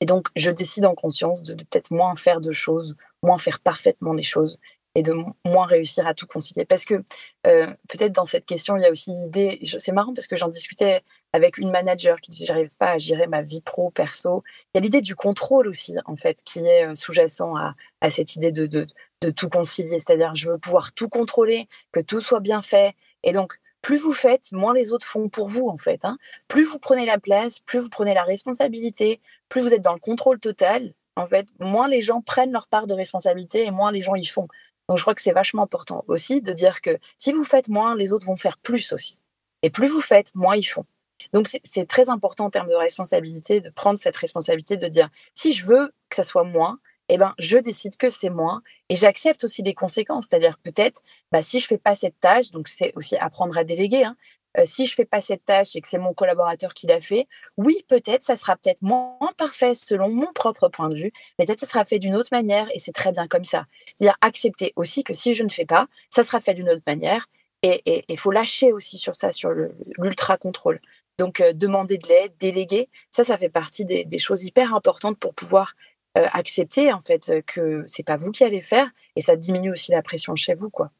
et 0.00 0.06
donc, 0.06 0.28
je 0.36 0.50
décide 0.50 0.84
en 0.84 0.94
conscience 0.94 1.42
de, 1.42 1.54
peut-être 1.54 1.90
moins 1.90 2.14
faire 2.14 2.40
de 2.40 2.52
choses, 2.52 2.96
moins 3.22 3.38
faire 3.38 3.60
parfaitement 3.60 4.12
les 4.12 4.22
choses 4.22 4.58
et 4.94 5.02
de 5.02 5.14
moins 5.44 5.66
réussir 5.66 6.06
à 6.06 6.14
tout 6.14 6.26
concilier. 6.26 6.64
Parce 6.64 6.84
que 6.84 7.02
euh, 7.46 7.66
peut-être 7.88 8.12
dans 8.12 8.24
cette 8.24 8.46
question, 8.46 8.76
il 8.76 8.82
y 8.82 8.86
a 8.86 8.90
aussi 8.90 9.10
l'idée, 9.10 9.60
c'est 9.78 9.92
marrant 9.92 10.14
parce 10.14 10.26
que 10.26 10.36
j'en 10.36 10.48
discutais 10.48 11.02
avec 11.34 11.58
une 11.58 11.70
manager 11.70 12.18
qui 12.20 12.30
dit 12.30 12.46
j'arrive 12.46 12.70
pas 12.78 12.92
à 12.92 12.98
gérer 12.98 13.26
ma 13.26 13.42
vie 13.42 13.60
pro, 13.60 13.90
perso. 13.90 14.42
Il 14.74 14.78
y 14.78 14.80
a 14.80 14.80
l'idée 14.80 15.02
du 15.02 15.14
contrôle 15.14 15.68
aussi, 15.68 15.96
en 16.06 16.16
fait, 16.16 16.42
qui 16.44 16.60
est 16.60 16.86
euh, 16.86 16.94
sous-jacent 16.94 17.54
à, 17.56 18.10
cette 18.10 18.36
idée 18.36 18.52
de, 18.52 18.66
de 18.66 19.30
tout 19.30 19.48
concilier. 19.48 19.98
C'est-à-dire, 19.98 20.34
je 20.34 20.50
veux 20.50 20.58
pouvoir 20.58 20.92
tout 20.92 21.08
contrôler, 21.08 21.68
que 21.92 22.00
tout 22.00 22.20
soit 22.20 22.40
bien 22.40 22.62
fait. 22.62 22.94
Et 23.26 23.32
donc, 23.32 23.58
plus 23.82 23.98
vous 23.98 24.14
faites, 24.14 24.52
moins 24.52 24.72
les 24.72 24.92
autres 24.92 25.06
font 25.06 25.28
pour 25.28 25.48
vous, 25.48 25.68
en 25.68 25.76
fait. 25.76 26.04
Hein. 26.04 26.16
Plus 26.48 26.64
vous 26.64 26.78
prenez 26.78 27.04
la 27.04 27.18
place, 27.18 27.58
plus 27.58 27.80
vous 27.80 27.90
prenez 27.90 28.14
la 28.14 28.24
responsabilité, 28.24 29.20
plus 29.48 29.60
vous 29.60 29.74
êtes 29.74 29.82
dans 29.82 29.92
le 29.92 30.00
contrôle 30.00 30.40
total, 30.40 30.94
en 31.16 31.26
fait, 31.26 31.46
moins 31.58 31.88
les 31.88 32.00
gens 32.00 32.20
prennent 32.22 32.52
leur 32.52 32.68
part 32.68 32.86
de 32.86 32.94
responsabilité 32.94 33.64
et 33.64 33.70
moins 33.70 33.92
les 33.92 34.02
gens 34.02 34.14
y 34.14 34.24
font. 34.24 34.48
Donc, 34.88 34.98
je 34.98 35.02
crois 35.02 35.14
que 35.14 35.22
c'est 35.22 35.32
vachement 35.32 35.62
important 35.62 36.04
aussi 36.08 36.40
de 36.40 36.52
dire 36.52 36.80
que 36.80 36.98
si 37.18 37.32
vous 37.32 37.44
faites 37.44 37.68
moins, 37.68 37.96
les 37.96 38.12
autres 38.12 38.26
vont 38.26 38.36
faire 38.36 38.58
plus 38.58 38.92
aussi. 38.92 39.20
Et 39.62 39.70
plus 39.70 39.88
vous 39.88 40.00
faites, 40.00 40.34
moins 40.34 40.56
ils 40.56 40.62
font. 40.62 40.84
Donc, 41.32 41.48
c'est 41.64 41.86
très 41.86 42.08
important 42.10 42.46
en 42.46 42.50
termes 42.50 42.68
de 42.68 42.74
responsabilité 42.74 43.60
de 43.60 43.70
prendre 43.70 43.98
cette 43.98 44.16
responsabilité 44.16 44.76
de 44.76 44.86
dire 44.86 45.08
si 45.34 45.52
je 45.52 45.64
veux 45.66 45.92
que 46.08 46.16
ça 46.16 46.24
soit 46.24 46.44
moins, 46.44 46.78
eh 47.08 47.18
ben, 47.18 47.34
je 47.38 47.58
décide 47.58 47.96
que 47.96 48.08
c'est 48.08 48.30
moins 48.30 48.62
et 48.88 48.96
j'accepte 48.96 49.44
aussi 49.44 49.62
des 49.62 49.74
conséquences. 49.74 50.26
C'est-à-dire 50.28 50.58
peut-être, 50.58 51.02
bah, 51.32 51.42
si 51.42 51.60
je 51.60 51.66
fais 51.66 51.78
pas 51.78 51.94
cette 51.94 52.18
tâche, 52.20 52.50
donc 52.50 52.68
c'est 52.68 52.92
aussi 52.96 53.16
apprendre 53.16 53.56
à 53.56 53.64
déléguer. 53.64 54.04
Hein, 54.04 54.16
euh, 54.58 54.62
si 54.64 54.86
je 54.86 54.94
fais 54.94 55.04
pas 55.04 55.20
cette 55.20 55.44
tâche 55.44 55.76
et 55.76 55.80
que 55.80 55.88
c'est 55.88 55.98
mon 55.98 56.14
collaborateur 56.14 56.74
qui 56.74 56.86
l'a 56.86 57.00
fait, 57.00 57.26
oui, 57.56 57.84
peut-être, 57.88 58.22
ça 58.22 58.36
sera 58.36 58.56
peut-être 58.56 58.82
moins 58.82 59.18
parfait 59.36 59.74
selon 59.74 60.08
mon 60.08 60.32
propre 60.32 60.68
point 60.68 60.88
de 60.88 60.96
vue, 60.96 61.12
mais 61.38 61.44
peut-être 61.44 61.60
ça 61.60 61.66
sera 61.66 61.84
fait 61.84 61.98
d'une 61.98 62.14
autre 62.14 62.30
manière 62.32 62.68
et 62.74 62.78
c'est 62.78 62.92
très 62.92 63.12
bien 63.12 63.26
comme 63.28 63.44
ça. 63.44 63.66
C'est-à-dire 63.94 64.16
accepter 64.22 64.72
aussi 64.76 65.04
que 65.04 65.14
si 65.14 65.34
je 65.34 65.42
ne 65.42 65.50
fais 65.50 65.66
pas, 65.66 65.88
ça 66.10 66.24
sera 66.24 66.40
fait 66.40 66.54
d'une 66.54 66.70
autre 66.70 66.82
manière 66.86 67.26
et 67.62 68.04
il 68.08 68.18
faut 68.18 68.30
lâcher 68.30 68.72
aussi 68.72 68.96
sur 68.96 69.16
ça, 69.16 69.32
sur 69.32 69.50
l'ultra 69.98 70.36
contrôle. 70.36 70.80
Donc, 71.18 71.40
euh, 71.40 71.52
demander 71.52 71.98
de 71.98 72.08
l'aide, 72.08 72.32
déléguer, 72.38 72.88
ça, 73.10 73.24
ça 73.24 73.38
fait 73.38 73.48
partie 73.48 73.84
des, 73.84 74.18
choses 74.18 74.44
hyper 74.44 74.74
importantes 74.74 75.18
pour 75.18 75.34
pouvoir 75.34 75.74
euh, 76.16 76.26
accepter 76.32 76.92
en 76.92 77.00
fait 77.00 77.28
euh, 77.28 77.42
que 77.46 77.84
c'est 77.86 78.02
pas 78.02 78.16
vous 78.16 78.30
qui 78.30 78.44
allez 78.44 78.62
faire 78.62 78.88
et 79.16 79.20
ça 79.20 79.36
diminue 79.36 79.70
aussi 79.70 79.92
la 79.92 80.02
pression 80.02 80.34
chez 80.34 80.54
vous 80.54 80.70
quoi. 80.70 80.90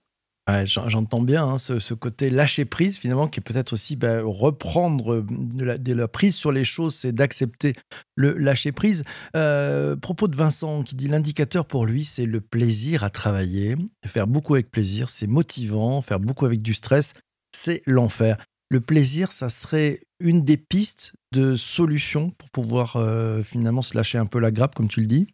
J'entends 0.65 1.23
bien 1.23 1.45
hein, 1.45 1.59
ce, 1.59 1.93
côté 1.93 2.31
lâcher 2.31 2.67
prise 2.67 2.99
finalement 2.99 3.27
qui 3.27 3.41
est 3.41 3.43
peut-être 3.43 3.73
aussi 3.73 3.97
bah, 3.97 4.21
reprendre 4.23 5.25
de 5.29 5.93
la, 5.93 6.07
prise 6.07 6.37
sur 6.37 6.53
les 6.53 6.65
choses, 6.65 6.95
c'est 6.95 7.11
d'accepter 7.11 7.75
le 8.15 8.33
lâcher 8.35 8.71
prise. 8.71 9.03
Euh, 9.35 9.97
propos 9.97 10.29
de 10.29 10.37
Vincent 10.37 10.85
qui 10.85 10.95
dit 10.95 11.09
l'indicateur 11.09 11.67
pour 11.67 11.85
lui 11.85 12.05
c'est 12.05 12.27
le 12.27 12.41
plaisir 12.41 13.03
à 13.03 13.11
travailler, 13.11 13.75
faire 14.05 14.29
beaucoup 14.29 14.55
avec 14.55 14.71
plaisir, 14.71 15.09
c'est 15.09 15.27
motivant, 15.27 16.01
faire 16.01 16.21
beaucoup 16.21 16.47
avec 16.47 16.63
du 16.63 16.75
stress, 16.75 17.15
c'est 17.53 17.83
l'enfer 17.85 18.37
le 18.69 18.81
plaisir, 18.81 19.33
ça 19.33 19.49
serait 19.49 20.01
une 20.19 20.43
des 20.43 20.57
pistes 20.57 21.13
de 21.33 21.55
solution 21.55 22.31
pour 22.31 22.51
pouvoir 22.51 22.97
euh, 22.97 23.43
finalement 23.43 23.83
se 23.83 23.97
lâcher 23.97 24.19
un 24.19 24.27
peu 24.27 24.39
la 24.39 24.51
grappe, 24.51 24.75
comme 24.75 24.89
tu 24.89 25.01
le 25.01 25.07
dis? 25.07 25.29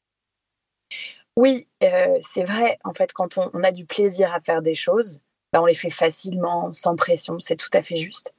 Oui, 1.37 1.67
euh, 1.83 2.19
c'est 2.21 2.45
vrai. 2.45 2.79
En 2.85 2.93
fait, 2.93 3.13
quand 3.13 3.39
on, 3.39 3.63
a 3.63 3.73
du 3.73 3.87
plaisir 3.87 4.35
à 4.35 4.41
faire 4.41 4.61
des 4.61 4.75
choses, 4.75 5.21
bah, 5.53 5.63
on 5.63 5.67
les 5.67 5.75
fait 5.75 5.91
facilement, 5.91 6.73
sans 6.73 6.95
pression, 6.95 7.41
c'est 7.41 7.57
tout 7.57 7.71
à 7.73 7.83
fait 7.83 7.97
juste. 7.97 8.35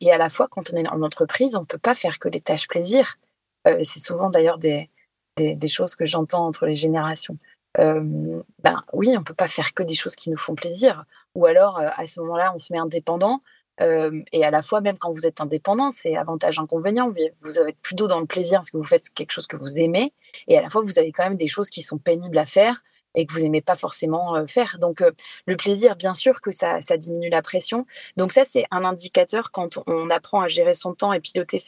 et 0.00 0.10
à 0.10 0.18
la 0.18 0.28
fois, 0.28 0.48
quand 0.50 0.72
on 0.72 0.76
est 0.76 0.88
en 0.88 1.02
entreprise, 1.02 1.54
on 1.54 1.60
ne 1.60 1.66
peut 1.66 1.78
pas 1.78 1.94
faire 1.94 2.18
que 2.18 2.28
des 2.28 2.40
tâches 2.40 2.68
plaisir. 2.68 3.18
c'est 3.64 4.00
souvent 4.00 4.28
d'ailleurs 4.28 4.58
des, 4.58 4.90
des, 5.36 5.68
choses 5.68 5.94
que 5.94 6.04
j'entends 6.04 6.46
entre 6.46 6.66
les 6.66 6.74
générations. 6.74 7.38
ben 7.76 8.82
oui, 8.92 9.14
on 9.16 9.22
peut 9.22 9.34
pas 9.34 9.46
faire 9.46 9.72
que 9.74 9.84
des 9.84 9.94
choses 9.94 10.16
qui 10.16 10.30
nous 10.30 10.36
font 10.36 10.56
plaisir. 10.56 11.04
Ou 11.36 11.46
alors, 11.46 11.78
à 11.78 12.06
ce 12.08 12.18
moment-là, 12.20 12.52
on 12.54 12.58
se 12.58 12.72
met 12.72 12.78
indépendant. 12.78 13.40
Et 13.80 14.44
à 14.44 14.50
la 14.50 14.62
fois, 14.62 14.80
même 14.80 14.98
quand 14.98 15.10
vous 15.10 15.26
êtes 15.26 15.40
indépendant, 15.40 15.90
c'est 15.90 16.16
avantage-inconvénient. 16.16 17.12
Vous 17.40 17.58
êtes 17.58 17.78
plutôt 17.80 18.08
dans 18.08 18.20
le 18.20 18.26
plaisir 18.26 18.58
parce 18.58 18.70
que 18.70 18.76
vous 18.76 18.84
faites 18.84 19.10
quelque 19.14 19.32
chose 19.32 19.46
que 19.46 19.56
vous 19.56 19.78
aimez. 19.78 20.12
Et 20.48 20.58
à 20.58 20.62
la 20.62 20.68
fois, 20.68 20.82
vous 20.82 20.98
avez 20.98 21.12
quand 21.12 21.24
même 21.24 21.36
des 21.36 21.48
choses 21.48 21.70
qui 21.70 21.82
sont 21.82 21.98
pénibles 21.98 22.38
à 22.38 22.44
faire 22.44 22.82
et 23.14 23.26
que 23.26 23.32
vous 23.32 23.40
n'aimez 23.40 23.60
pas 23.60 23.74
forcément 23.74 24.36
euh, 24.36 24.46
faire. 24.46 24.78
Donc 24.78 25.00
euh, 25.00 25.10
le 25.46 25.56
plaisir, 25.56 25.96
bien 25.96 26.14
sûr 26.14 26.40
que 26.40 26.50
ça, 26.50 26.80
diminue 26.96 27.30
la 27.30 27.42
pression. 27.42 27.86
Donc 28.16 28.32
ça, 28.32 28.44
c'est 28.44 28.64
un 28.70 28.84
indicateur 28.84 29.50
quand 29.50 29.78
on 29.86 30.10
apprend 30.10 30.40
à 30.40 30.48
gérer 30.48 30.74
son 30.74 30.94
temps 30.94 31.12
et 31.12 31.20
piloter 31.20 31.58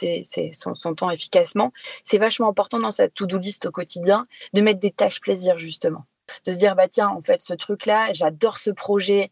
son, 0.53 0.75
son, 0.75 0.95
temps 0.95 1.11
efficacement. 1.11 1.73
C'est 2.05 2.19
vachement 2.19 2.49
important 2.49 2.79
dans 2.79 2.91
sa 2.91 3.09
to-do 3.09 3.39
list 3.39 3.67
au 3.67 3.71
quotidien 3.71 4.27
de 4.53 4.61
mettre 4.61 4.81
des 4.81 4.91
tâches 4.91 5.21
plaisir 5.21 5.59
justement 5.59 6.05
de 6.47 6.53
se 6.53 6.59
dire 6.59 6.77
bah 6.77 6.89
tiens 6.89 7.09
en 7.09 7.21
fait 7.21 7.41
ce 7.41 7.55
truc 7.55 7.87
là 7.87 8.13
j'adore 8.13 8.59
ce 8.59 8.71
projet. 8.71 9.31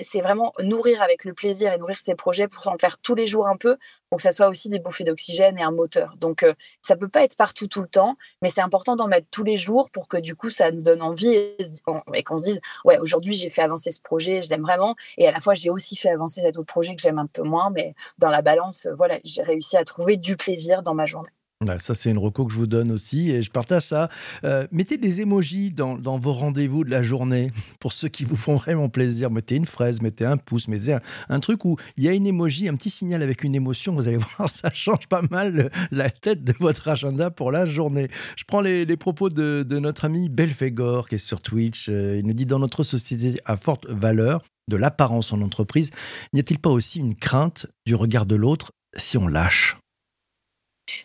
C'est 0.00 0.20
vraiment 0.20 0.52
nourrir 0.58 1.00
avec 1.00 1.24
le 1.24 1.32
plaisir 1.32 1.72
et 1.72 1.78
nourrir 1.78 1.96
ses 1.96 2.16
projets 2.16 2.48
pour 2.48 2.64
s'en 2.64 2.76
faire 2.76 2.98
tous 2.98 3.14
les 3.14 3.28
jours 3.28 3.46
un 3.46 3.56
peu 3.56 3.76
pour 4.10 4.16
que 4.16 4.22
ça 4.22 4.32
soit 4.32 4.48
aussi 4.48 4.68
des 4.68 4.80
bouffées 4.80 5.04
d'oxygène 5.04 5.56
et 5.58 5.62
un 5.62 5.70
moteur. 5.70 6.16
Donc 6.16 6.42
euh, 6.42 6.54
ça 6.82 6.96
peut 6.96 7.08
pas 7.08 7.22
être 7.22 7.36
partout 7.36 7.68
tout 7.68 7.82
le 7.82 7.88
temps 7.88 8.16
mais 8.42 8.48
c'est 8.48 8.60
important 8.60 8.96
d'en 8.96 9.06
mettre 9.06 9.28
tous 9.30 9.44
les 9.44 9.56
jours 9.56 9.90
pour 9.90 10.08
que 10.08 10.16
du 10.16 10.34
coup 10.34 10.50
ça 10.50 10.72
nous 10.72 10.82
donne 10.82 11.02
envie 11.02 11.32
et, 11.34 12.22
qu'on 12.24 12.38
se 12.38 12.44
dise 12.44 12.60
ouais 12.84 12.98
aujourd'hui 12.98 13.34
j'ai 13.34 13.50
fait 13.50 13.62
avancer 13.62 13.92
ce 13.92 14.02
projet 14.02 14.42
je 14.42 14.50
l'aime 14.50 14.62
vraiment 14.62 14.96
et 15.18 15.28
à 15.28 15.30
la 15.30 15.40
fois 15.40 15.54
j'ai 15.54 15.70
aussi 15.70 15.96
fait 15.96 16.10
avancer 16.10 16.40
cet 16.40 16.58
autre 16.58 16.66
projet 16.66 16.96
que 16.96 17.02
j'aime 17.02 17.18
un 17.18 17.26
peu 17.26 17.42
moins 17.42 17.70
mais 17.70 17.94
dans 18.18 18.30
la 18.30 18.42
balance 18.42 18.88
voilà 18.96 19.18
j'ai 19.24 19.42
réussi 19.42 19.76
à 19.76 19.84
trouver 19.84 20.16
du 20.16 20.36
plaisir 20.36 20.82
dans 20.82 20.94
ma 20.94 21.06
journée 21.06 21.30
ça, 21.78 21.94
c'est 21.94 22.10
une 22.10 22.18
reco 22.18 22.46
que 22.46 22.52
je 22.52 22.58
vous 22.58 22.66
donne 22.66 22.92
aussi 22.92 23.30
et 23.30 23.42
je 23.42 23.50
partage 23.50 23.82
ça. 23.82 24.08
Euh, 24.44 24.66
mettez 24.70 24.96
des 24.96 25.20
émojis 25.20 25.70
dans, 25.70 25.96
vos 25.96 26.32
rendez-vous 26.32 26.84
de 26.84 26.90
la 26.90 27.02
journée 27.02 27.50
pour 27.80 27.92
ceux 27.92 28.08
qui 28.08 28.24
vous 28.24 28.36
font 28.36 28.54
vraiment 28.54 28.88
plaisir. 28.88 29.30
Mettez 29.30 29.56
une 29.56 29.66
fraise, 29.66 30.00
mettez 30.00 30.24
un 30.24 30.36
pouce, 30.36 30.68
mettez 30.68 30.98
un, 31.28 31.40
truc 31.40 31.64
où 31.64 31.76
il 31.96 32.04
y 32.04 32.08
a 32.08 32.12
une 32.12 32.26
émoji, 32.26 32.68
un 32.68 32.76
petit 32.76 32.90
signal 32.90 33.22
avec 33.22 33.44
une 33.44 33.54
émotion. 33.54 33.94
Vous 33.94 34.08
allez 34.08 34.16
voir, 34.36 34.48
ça 34.48 34.70
change 34.72 35.06
pas 35.08 35.22
mal 35.30 35.70
la 35.90 36.10
tête 36.10 36.44
de 36.44 36.54
votre 36.58 36.88
agenda 36.88 37.30
pour 37.30 37.50
la 37.50 37.66
journée. 37.66 38.08
Je 38.36 38.44
prends 38.44 38.60
les, 38.60 38.86
propos 38.96 39.30
de, 39.30 39.64
notre 39.78 40.04
ami 40.04 40.28
Belfegor 40.28 41.08
qui 41.08 41.16
est 41.16 41.18
sur 41.18 41.40
Twitch. 41.40 41.88
Euh, 41.88 42.18
il 42.18 42.26
nous 42.26 42.34
dit 42.34 42.46
Dans 42.46 42.58
notre 42.58 42.84
société 42.84 43.40
à 43.44 43.56
forte 43.56 43.86
valeur 43.88 44.42
de 44.68 44.76
l'apparence 44.76 45.32
en 45.32 45.40
entreprise, 45.42 45.90
n'y 46.32 46.40
a-t-il 46.40 46.58
pas 46.58 46.70
aussi 46.70 47.00
une 47.00 47.14
crainte 47.14 47.66
du 47.84 47.94
regard 47.94 48.26
de 48.26 48.36
l'autre 48.36 48.70
si 48.96 49.18
on 49.18 49.26
lâche? 49.26 49.81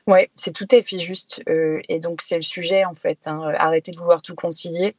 Ouais, 0.08 0.30
c'est 0.36 0.54
tout 0.54 0.68
à 0.72 0.82
fait 0.82 1.00
juste. 1.00 1.42
Et 1.48 2.00
donc, 2.00 2.22
c'est 2.22 2.38
le 2.38 2.44
sujet, 2.44 2.86
en 2.86 2.94
fait. 2.94 3.28
Hein, 3.28 3.54
arrêter 3.58 3.92
de 3.92 3.98
vouloir 3.98 4.22
tout 4.22 4.36
concilier. 4.36 4.96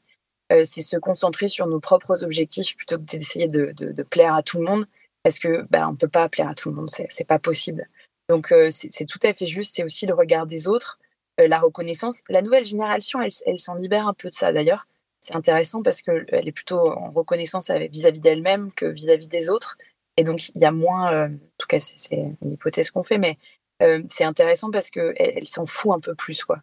C'est 0.65 0.83
se 0.83 0.97
concentrer 0.97 1.49
sur 1.49 1.67
nos 1.67 1.81
propres 1.81 2.25
objectifs 2.25 2.77
plutôt 2.77 2.97
que 2.97 3.03
d'essayer 3.03 3.49
de, 3.49 4.03
plaire 4.11 4.35
à 4.35 4.43
tout 4.43 4.59
le 4.59 4.65
monde. 4.65 4.87
Parce 5.23 5.39
que 5.39 5.63
bah, 5.71 5.89
on 5.89 5.93
ne 5.93 5.97
peut 5.97 6.09
pas 6.09 6.29
plaire 6.29 6.49
à 6.49 6.55
tout 6.55 6.71
le 6.71 6.77
monde, 6.77 6.89
c'est 6.91 7.27
pas 7.27 7.39
possible. 7.39 7.89
Donc, 8.29 8.53
c'est 8.71 9.07
tout 9.07 9.19
à 9.23 9.35
fait 9.35 9.47
juste. 9.47 9.77
C'est 9.77 9.85
aussi 9.85 10.07
le 10.07 10.15
regard 10.15 10.47
des 10.47 10.69
autres, 10.69 10.99
la 11.39 11.59
reconnaissance. 11.59 12.23
La 12.29 12.43
nouvelle 12.43 12.65
génération, 12.65 13.21
elle, 13.21 13.59
s'en 13.59 13.75
libère 13.75 14.07
un 14.07 14.15
peu 14.15 14.29
de 14.29 14.35
ça, 14.35 14.53
d'ailleurs. 14.53 14.87
C'est 15.21 15.35
intéressant 15.35 15.83
parce 15.83 16.01
qu'elle 16.01 16.47
est 16.49 16.53
plutôt 16.53 16.93
en 16.93 17.11
reconnaissance 17.11 17.71
vis-à-vis 17.71 18.21
d'elle-même 18.21 18.73
que 18.73 18.87
vis-à-vis 18.87 19.27
-vis 19.27 19.31
des 19.31 19.51
autres. 19.51 19.77
Et 20.17 20.25
donc, 20.25 20.49
il 20.51 20.61
y 20.61 20.65
a 20.65 20.73
moins, 20.73 21.27
en 21.27 21.39
tout 21.59 21.67
cas, 21.69 21.79
c'est 21.79 22.35
une 22.43 22.53
hypothèse 22.53 22.91
qu'on 22.91 23.03
fait, 23.03 23.19
mais 23.19 23.39
c'est 24.09 24.25
intéressant 24.25 24.71
parce 24.71 24.91
qu'elle 24.91 25.15
elle, 25.17 25.47
s'en 25.47 25.67
fout 25.67 25.93
un 25.93 26.01
peu 26.01 26.15
plus. 26.15 26.45
quoi. 26.45 26.59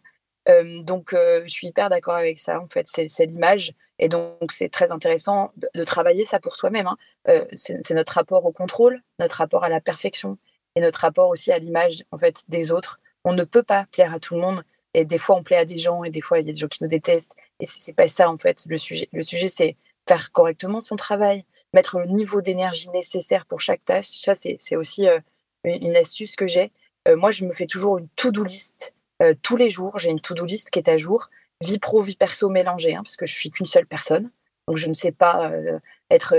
Euh, 0.48 0.80
donc, 0.82 1.12
euh, 1.12 1.42
je 1.44 1.50
suis 1.50 1.68
hyper 1.68 1.88
d'accord 1.88 2.14
avec 2.14 2.38
ça. 2.38 2.60
En 2.60 2.66
fait, 2.66 2.86
c'est 2.86 3.26
l'image. 3.26 3.72
Et 3.98 4.08
donc, 4.08 4.52
c'est 4.52 4.68
très 4.68 4.92
intéressant 4.92 5.52
de, 5.74 5.84
travailler 5.84 6.24
ça 6.24 6.38
pour 6.38 6.56
soi-même. 6.56 6.86
Hein. 6.86 7.46
c'est 7.54 7.94
notre 7.94 8.12
rapport 8.12 8.44
au 8.44 8.52
contrôle, 8.52 9.02
notre 9.18 9.36
rapport 9.36 9.64
à 9.64 9.68
la 9.68 9.80
perfection 9.80 10.38
et 10.74 10.80
notre 10.80 11.00
rapport 11.00 11.28
aussi 11.28 11.50
à 11.50 11.58
l'image 11.58 12.04
en 12.10 12.18
fait 12.18 12.44
des 12.48 12.72
autres. 12.72 13.00
On 13.24 13.32
ne 13.32 13.44
peut 13.44 13.62
pas 13.62 13.86
plaire 13.90 14.12
à 14.12 14.20
tout 14.20 14.34
le 14.34 14.40
monde. 14.40 14.64
Et 14.94 15.04
des 15.04 15.18
fois, 15.18 15.36
on 15.36 15.42
plaît 15.42 15.56
à 15.56 15.64
des 15.64 15.78
gens 15.78 16.04
et 16.04 16.10
des 16.10 16.20
fois, 16.20 16.38
il 16.38 16.46
y 16.46 16.50
a 16.50 16.52
des 16.52 16.58
gens 16.58 16.68
qui 16.68 16.82
nous 16.82 16.88
détestent. 16.88 17.34
Et 17.60 17.66
c'est 17.66 17.92
pas 17.92 18.08
ça, 18.08 18.30
en 18.30 18.38
fait, 18.38 18.64
le 18.66 18.78
sujet. 18.78 19.08
Le 19.12 19.22
sujet, 19.22 19.48
c'est 19.48 19.76
faire 20.08 20.32
correctement 20.32 20.80
son 20.80 20.96
travail, 20.96 21.44
mettre 21.74 21.98
le 21.98 22.06
niveau 22.06 22.40
d'énergie 22.40 22.88
nécessaire 22.90 23.44
pour 23.46 23.60
chaque 23.60 23.84
tâche. 23.84 24.06
Ça, 24.06 24.34
c'est 24.34 24.76
aussi 24.76 25.06
une 25.64 25.96
astuce 25.96 26.36
que 26.36 26.46
j'ai. 26.46 26.72
Euh, 27.06 27.16
moi, 27.16 27.30
je 27.30 27.44
me 27.44 27.52
fais 27.52 27.66
toujours 27.66 27.98
une 27.98 28.08
to-do 28.16 28.44
list 28.44 28.94
euh, 29.22 29.34
tous 29.42 29.56
les 29.56 29.70
jours. 29.70 29.98
J'ai 29.98 30.10
une 30.10 30.20
to-do 30.20 30.44
list 30.44 30.70
qui 30.70 30.78
est 30.78 30.88
à 30.88 30.96
jour, 30.96 31.28
vie 31.62 31.78
pro, 31.78 32.02
vie 32.02 32.16
perso 32.16 32.48
mélangée, 32.48 32.94
hein, 32.94 33.02
parce 33.02 33.16
que 33.16 33.26
je 33.26 33.34
suis 33.34 33.50
qu'une 33.50 33.66
seule 33.66 33.86
personne. 33.86 34.30
Donc, 34.68 34.76
je 34.76 34.88
ne 34.88 34.94
sais 34.94 35.12
pas 35.12 35.50
euh, 35.50 35.78
être 36.10 36.36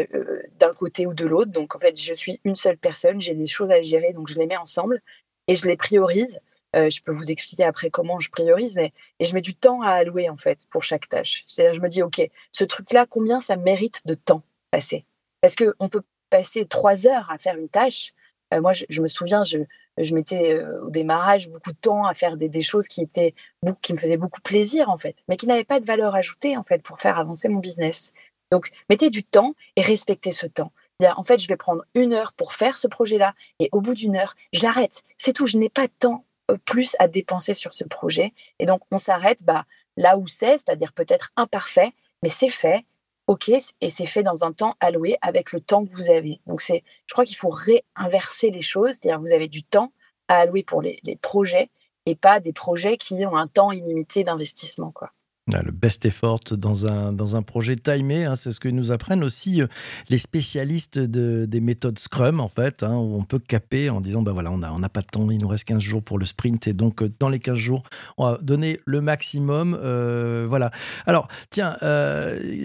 d'un 0.60 0.74
côté 0.74 1.06
ou 1.08 1.14
de 1.14 1.26
l'autre. 1.26 1.52
Donc, 1.52 1.76
en 1.76 1.80
fait, 1.80 2.00
je 2.00 2.14
suis 2.14 2.42
une 2.44 2.56
seule 2.56 2.78
personne. 2.78 3.22
J'ai 3.22 3.34
des 3.34 3.48
choses 3.48 3.72
à 3.72 3.82
gérer, 3.82 4.14
donc 4.14 4.28
je 4.28 4.38
les 4.38 4.48
mets 4.48 4.58
ensemble 4.58 5.02
et 5.48 5.56
je 5.56 5.66
les 5.66 5.78
priorise. 5.78 6.40
je 6.74 7.02
peux 7.02 7.14
vous 7.14 7.32
expliquer 7.32 7.64
après 7.64 7.90
comment 7.90 8.20
je 8.20 8.30
priorise, 8.30 8.76
mais 8.76 8.92
et 9.20 9.26
je 9.26 9.34
mets 9.34 9.42
du 9.42 9.56
temps 9.56 9.82
à 9.82 9.92
allouer 9.92 10.30
en 10.30 10.36
fait 10.36 10.68
pour 10.70 10.84
chaque 10.84 11.08
tâche. 11.08 11.46
C'est-à-dire, 11.48 11.74
je 11.74 11.82
me 11.82 11.88
dis, 11.88 12.04
ok, 12.04 12.30
ce 12.52 12.66
truc-là, 12.66 13.06
combien 13.10 13.40
ça 13.40 13.56
mérite 13.56 14.06
de 14.06 14.14
temps 14.14 14.44
passé 14.72 15.06
Parce 15.42 15.56
que 15.56 15.74
on 15.80 15.88
peut 15.88 16.04
passer 16.30 16.66
trois 16.66 17.08
heures 17.08 17.32
à 17.32 17.38
faire 17.38 17.56
une 17.56 17.70
tâche. 17.70 18.14
moi, 18.52 18.74
je, 18.74 19.02
me 19.02 19.08
souviens, 19.08 19.46
je, 19.46 19.60
je 19.98 20.14
mettais 20.14 20.54
euh, 20.54 20.84
au 20.84 20.90
démarrage 20.90 21.50
beaucoup 21.50 21.72
de 21.72 21.78
temps 21.78 22.06
à 22.06 22.14
faire 22.14 22.38
des, 22.38 22.62
choses 22.62 22.88
qui 22.88 23.02
étaient 23.02 23.34
qui 23.82 23.94
me 23.94 23.98
faisaient 23.98 24.18
beaucoup 24.18 24.42
plaisir 24.42 24.90
en 24.90 24.98
fait, 24.98 25.16
mais 25.28 25.38
qui 25.38 25.48
n'avaient 25.48 25.64
pas 25.64 25.80
de 25.80 25.86
valeur 25.86 26.16
ajoutée 26.16 26.58
en 26.58 26.64
fait 26.64 26.82
pour 26.82 27.00
faire 27.00 27.18
avancer 27.18 27.50
mon 27.50 27.60
business. 27.60 28.14
Donc 28.52 28.72
mettez 28.90 29.10
du 29.10 29.24
temps 29.24 29.56
et 29.76 29.82
respectez 29.82 30.32
ce 30.32 30.48
temps. 30.48 30.72
En 31.16 31.22
fait, 31.22 31.38
je 31.38 31.48
vais 31.48 31.58
prendre 31.58 31.84
une 31.94 32.14
heure 32.14 32.34
pour 32.34 32.54
faire 32.54 32.76
ce 32.76 32.88
projet-là 32.88 33.34
et 33.60 33.70
au 33.72 33.82
bout 33.82 33.94
d'une 33.94 34.16
heure, 34.16 34.36
j'arrête. 34.52 35.04
C'est 35.18 35.34
tout. 35.34 35.46
Je 35.46 35.58
n'ai 35.58 35.70
pas 35.70 35.86
de 35.86 35.94
temps 36.00 36.26
euh, 36.50 36.58
plus 36.66 36.96
à 36.98 37.08
dépenser 37.08 37.54
sur 37.54 37.74
ce 37.74 37.84
projet 37.84 38.34
et 38.60 38.66
donc 38.66 38.82
on 38.92 38.98
s'arrête 38.98 39.44
bah, 39.44 39.66
là 39.96 40.18
où 40.18 40.28
c'est, 40.28 40.58
c'est-à-dire 40.58 40.94
peut-être 40.94 41.32
imparfait, 41.36 41.94
mais 42.24 42.30
c'est 42.30 42.50
fait 42.50 42.84
OK, 43.28 43.50
et 43.50 43.90
c'est 43.90 44.06
fait 44.06 44.24
dans 44.24 44.46
un 44.46 44.54
temps 44.54 44.76
alloué 44.80 45.18
avec 45.22 45.52
le 45.52 45.60
temps 45.60 45.86
que 45.86 45.92
vous 45.92 46.10
avez. 46.10 46.40
Donc, 46.48 46.62
c'est, 46.62 46.84
je 47.06 47.14
crois 47.14 47.26
qu'il 47.26 47.36
faut 47.36 47.50
réinverser 47.50 48.52
les 48.52 48.62
choses, 48.62 48.96
c'est-à-dire 48.96 49.20
vous 49.20 49.34
avez 49.34 49.50
du 49.50 49.64
temps 49.64 49.92
à 50.30 50.40
allouer 50.40 50.64
pour 50.64 50.82
les, 50.82 51.00
les 51.04 51.18
projets 51.18 51.70
et 52.06 52.16
pas 52.16 52.40
des 52.40 52.54
projets 52.54 52.96
qui 52.96 53.26
ont 53.26 53.36
un 53.36 53.48
temps 53.48 53.74
illimité 53.74 54.24
d'investissement. 54.24 54.92
Quoi. 54.92 55.12
Le 55.48 55.72
best 55.72 56.06
effort 56.06 56.42
dans 56.52 56.88
un, 56.88 57.14
dans 57.14 57.38
un 57.38 57.42
projet 57.42 57.78
timé, 57.78 58.26
hein, 58.26 58.36
c'est 58.36 58.52
ce 58.52 58.60
que 58.60 58.68
nous 58.68 58.92
apprennent 58.92 59.24
aussi 59.24 59.62
euh, 59.62 59.68
les 60.10 60.18
spécialistes 60.18 61.00
de, 61.00 61.46
des 61.46 61.62
méthodes 61.62 61.98
Scrum, 62.00 62.42
en 62.42 62.50
fait, 62.50 62.84
hein, 62.84 62.96
où 62.96 63.16
on 63.16 63.24
peut 63.24 63.40
caper 63.40 63.90
en 63.90 64.02
disant, 64.02 64.22
bah 64.22 64.34
voilà, 64.34 64.52
on 64.52 64.58
n'a 64.58 64.74
on 64.74 64.82
pas 64.82 65.02
de 65.02 65.08
temps, 65.08 65.32
il 65.32 65.40
nous 65.40 65.48
reste 65.48 65.64
15 65.64 65.82
jours 65.82 66.04
pour 66.04 66.20
le 66.20 66.26
sprint, 66.26 66.68
et 66.68 66.74
donc 66.74 67.02
euh, 67.02 67.10
dans 67.20 67.30
les 67.30 67.40
15 67.40 67.56
jours, 67.56 67.84
on 68.18 68.26
va 68.26 68.38
donner 68.42 68.82
le 68.86 69.00
maximum. 69.00 69.80
Euh, 69.82 70.46
voilà. 70.50 70.70
Alors, 71.06 71.30
tiens, 71.50 71.78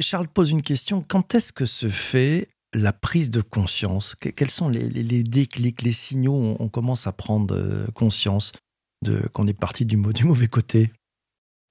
Charles 0.00 0.28
pose 0.28 0.50
une 0.50 0.62
question, 0.62 1.04
quand 1.06 1.36
est-ce 1.36 1.52
que 1.52 1.66
se 1.66 1.88
fait 1.88 2.48
la 2.74 2.92
prise 2.92 3.30
de 3.30 3.42
conscience? 3.42 4.16
Quels 4.16 4.50
sont 4.50 4.68
les, 4.68 4.88
les, 4.88 5.22
déclics, 5.22 5.82
les 5.82 5.92
signaux 5.92 6.34
où 6.34 6.56
on, 6.58 6.68
commence 6.68 7.06
à 7.06 7.12
prendre 7.12 7.86
conscience 7.94 8.50
qu'on 9.32 9.46
est 9.46 9.58
parti 9.58 9.84
du 9.84 9.96
mauvais 9.96 10.48
côté? 10.48 10.90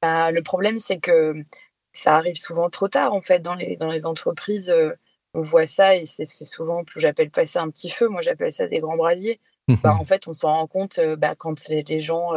Bah, 0.02 0.32
le 0.32 0.42
problème, 0.42 0.80
c'est 0.80 1.00
que 1.00 1.36
ça 1.92 2.16
arrive 2.16 2.36
souvent 2.36 2.70
trop 2.70 2.88
tard, 2.88 3.14
en 3.14 3.22
fait, 3.22 3.40
dans 3.40 3.56
les, 3.56 3.78
dans 3.78 3.92
les 3.92 4.06
entreprises. 4.06 4.72
Euh, 4.72 4.94
on 5.34 5.40
voit 5.40 5.66
ça 5.66 5.96
et 5.96 6.04
c'est 6.06 6.26
souvent, 6.26 6.84
j'appelle 6.98 7.32
pas 7.32 7.46
ça 7.46 7.62
un 7.62 7.70
petit 7.70 7.90
feu, 7.90 8.10
moi 8.10 8.22
j'appelle 8.22 8.52
ça 8.52 8.68
des 8.68 8.80
grands 8.80 8.98
brasiers. 8.98 9.40
Bah, 9.82 9.96
en 9.98 10.04
fait, 10.04 10.28
on 10.28 10.34
s'en 10.34 10.52
rend 10.52 10.68
compte 10.68 11.00
euh, 11.00 11.16
bah, 11.16 11.36
quand 11.38 11.70
les, 11.70 12.02
gens 12.02 12.32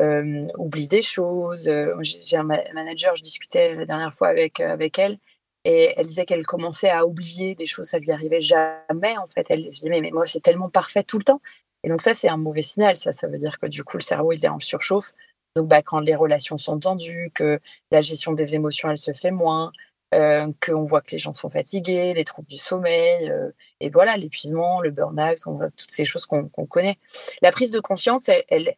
euh, 0.00 0.40
oublient 0.56 0.88
des 0.88 1.02
choses. 1.02 1.70
J'ai 2.00 2.36
un 2.38 2.44
manager, 2.44 3.14
je 3.16 3.22
discutais 3.22 3.74
la 3.74 3.84
dernière 3.84 4.14
fois 4.14 4.28
avec, 4.28 4.60
avec 4.60 4.98
elle 4.98 5.18
et 5.64 5.94
elle 5.96 6.06
disait 6.06 6.26
qu'elle 6.26 6.44
commençait 6.44 6.90
à 6.90 7.06
oublier 7.06 7.54
des 7.54 7.66
choses, 7.66 7.86
ça 7.88 7.98
lui 7.98 8.12
arrivait 8.12 8.40
jamais 8.40 9.16
en 9.16 9.26
fait. 9.26 9.46
Elle 9.50 9.64
disait 9.64 9.88
mais, 9.88 10.00
mais 10.00 10.10
moi 10.10 10.26
c'est 10.26 10.40
tellement 10.40 10.68
parfait 10.68 11.02
tout 11.02 11.18
le 11.18 11.24
temps. 11.24 11.40
Et 11.82 11.88
donc 11.88 12.02
ça 12.02 12.14
c'est 12.14 12.28
un 12.28 12.36
mauvais 12.36 12.62
signal, 12.62 12.96
ça, 12.96 13.12
ça 13.12 13.28
veut 13.28 13.38
dire 13.38 13.58
que 13.58 13.66
du 13.66 13.82
coup 13.82 13.96
le 13.96 14.02
cerveau 14.02 14.32
il 14.32 14.44
est 14.44 14.48
en 14.48 14.60
surchauffe. 14.60 15.12
Donc, 15.56 15.68
bah, 15.68 15.82
quand 15.82 16.00
les 16.00 16.16
relations 16.16 16.58
sont 16.58 16.80
tendues, 16.80 17.30
que 17.32 17.60
la 17.92 18.00
gestion 18.00 18.32
des 18.32 18.56
émotions, 18.56 18.90
elle 18.90 18.98
se 18.98 19.12
fait 19.12 19.30
moins, 19.30 19.70
euh, 20.12 20.52
qu'on 20.64 20.82
voit 20.82 21.00
que 21.00 21.12
les 21.12 21.18
gens 21.18 21.32
sont 21.32 21.48
fatigués, 21.48 22.12
les 22.14 22.24
troubles 22.24 22.48
du 22.48 22.56
sommeil, 22.56 23.30
euh, 23.30 23.50
et 23.80 23.88
voilà, 23.88 24.16
l'épuisement, 24.16 24.80
le 24.80 24.90
burn-out, 24.90 25.38
toutes 25.76 25.90
ces 25.90 26.04
choses 26.04 26.26
qu'on 26.26 26.48
connaît. 26.48 26.98
La 27.40 27.52
prise 27.52 27.70
de 27.70 27.78
conscience, 27.80 28.28
elle, 28.48 28.76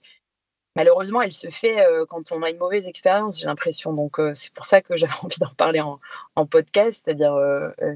malheureusement, 0.76 1.23
elle 1.23 1.33
se 1.33 1.49
fait 1.49 1.78
quand 2.09 2.30
on 2.33 2.42
a 2.42 2.50
une 2.50 2.59
mauvaise 2.59 2.88
expérience, 2.88 3.38
j'ai 3.40 3.47
l'impression. 3.47 3.95
Donc, 3.95 4.21
c'est 4.35 4.52
pour 4.52 4.66
ça 4.66 4.83
que 4.83 4.97
j'avais 4.97 5.12
envie 5.23 5.38
d'en 5.40 5.54
parler 5.56 5.80
en, 5.80 6.47
podcast. 6.47 7.02
C'est-à-dire, 7.04 7.38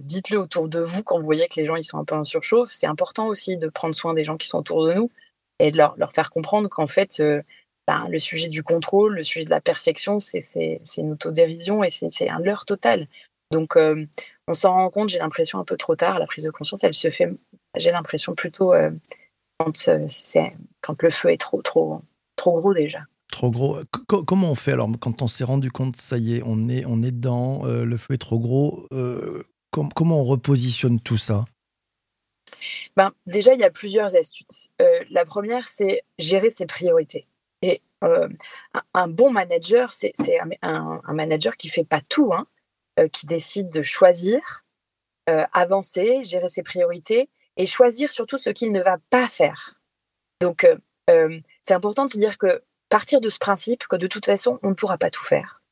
dites-le 0.01 0.39
autour 0.39 0.69
de 0.69 0.81
vous 0.81 1.03
quand 1.03 1.19
vous 1.19 1.25
voyez 1.25 1.47
que 1.49 1.61
les 1.61 1.67
gens 1.67 1.77
ils 1.77 1.85
sont 1.85 1.99
un 1.99 2.05
peu 2.05 2.15
en 2.15 2.25
surchauffe. 2.25 2.71
C'est 2.71 2.87
important 2.87 3.27
aussi 3.27 3.57
de 3.59 3.69
prendre 3.69 3.95
soin 3.95 4.15
des 4.15 4.25
gens 4.25 4.37
qui 4.37 4.49
sont 4.49 4.59
autour 4.59 4.87
de 4.87 4.95
nous 4.95 5.11
et 5.59 5.71
de 5.71 5.77
leur 5.77 6.13
faire 6.13 6.31
comprendre 6.31 6.69
qu'en 6.69 6.87
fait, 6.87 7.23
ben, 7.87 8.07
le 8.09 8.19
sujet 8.19 8.49
du 8.49 8.63
contrôle, 8.63 9.15
le 9.15 9.23
sujet 9.23 9.45
de 9.45 9.51
la 9.51 9.61
perfection, 9.61 10.21
c'est 10.21 10.41
une 10.97 11.13
autodérision 11.13 11.83
et 11.83 11.91
c'est 11.91 12.29
un 12.29 12.39
leurre 12.39 12.67
total. 12.67 13.07
Donc, 13.51 13.77
on 13.77 14.55
s'en 14.55 14.75
rend 14.75 14.91
compte, 14.91 15.09
j'ai 15.09 15.19
l'impression, 15.19 15.59
un 15.59 15.65
peu 15.65 15.77
trop 15.77 15.97
tard. 15.97 16.19
La 16.19 16.27
prise 16.27 16.45
de 16.45 16.51
conscience, 16.51 16.85
elle 16.85 16.95
se 16.95 17.11
fait, 17.11 17.29
j'ai 17.77 17.91
l'impression, 17.91 18.35
plutôt 18.35 18.73
quand, 19.59 19.91
quand 20.81 21.03
le 21.03 21.11
feu 21.11 21.31
est 21.31 21.41
trop, 21.41 21.63
trop, 21.63 22.03
trop 22.37 22.61
gros 22.61 22.75
déjà. 22.75 23.01
Trop 23.31 23.51
gros. 23.51 23.79
comment 24.07 24.51
on 24.51 24.55
fait 24.55 24.73
alors 24.73 24.91
quand 24.99 25.23
on 25.23 25.29
s'est 25.29 25.45
rendu 25.45 25.71
compte, 25.71 25.97
ça 25.97 26.19
y 26.19 26.37
est, 26.37 26.43
on 26.45 26.69
est, 26.69 26.85
on 26.87 27.03
est 27.03 27.13
dedans, 27.13 27.65
euh, 27.65 27.85
le 27.85 27.97
feu 27.97 28.15
est 28.15 28.19
trop 28.19 28.39
gros, 28.39 28.87
euh, 28.93 29.45
comment 29.71 30.21
on 30.21 30.25
repositionne 30.25 31.01
tout 31.01 31.19
ça? 31.19 31.45
Ben, 32.97 33.13
Déjà, 33.27 33.55
il 33.55 33.61
y 33.61 33.65
a 33.65 33.71
plusieurs 33.71 34.17
astuces. 34.17 34.71
Euh, 34.83 35.05
la 35.11 35.25
première, 35.25 35.69
c'est 35.69 36.03
gérer 36.19 36.51
ses 36.51 36.67
priorités. 36.67 37.27
Et 38.03 38.07
un, 38.95 39.09
bon 39.09 39.31
manager, 39.31 39.91
c'est 39.91 40.13
un, 40.63 41.01
manager 41.09 41.57
qui 41.57 41.69
fait 41.69 41.85
pas 41.85 42.01
tout, 42.01 42.33
hein, 42.33 42.47
qui 43.13 43.27
décide 43.27 43.71
de 43.71 43.83
choisir, 43.83 44.65
avancer, 45.27 46.25
gérer 46.25 46.49
ses 46.49 46.63
priorités 46.63 47.29
et 47.57 47.67
choisir 47.67 48.11
surtout 48.11 48.39
ce 48.39 48.51
qu'il 48.51 48.73
ne 48.73 48.81
va 48.81 48.99
pas 49.11 49.27
faire. 49.27 49.81
Donc, 50.41 50.67
euh, 51.11 51.41
c'est 51.63 51.75
important 51.75 52.07
de 52.07 52.11
se 52.11 52.19
dire 52.19 52.39
que 52.39 52.63
partir 52.89 53.21
de 53.21 53.29
ce 53.29 53.39
principe 53.39 53.87
que 53.87 53.97
de 53.97 54.07
toute 54.07 54.27
façon, 54.27 54.59
on 54.63 54.71
ne 54.71 54.75
pourra 54.75 54.99
pas 54.99 55.11
tout 55.11 55.23
faire. 55.23 55.63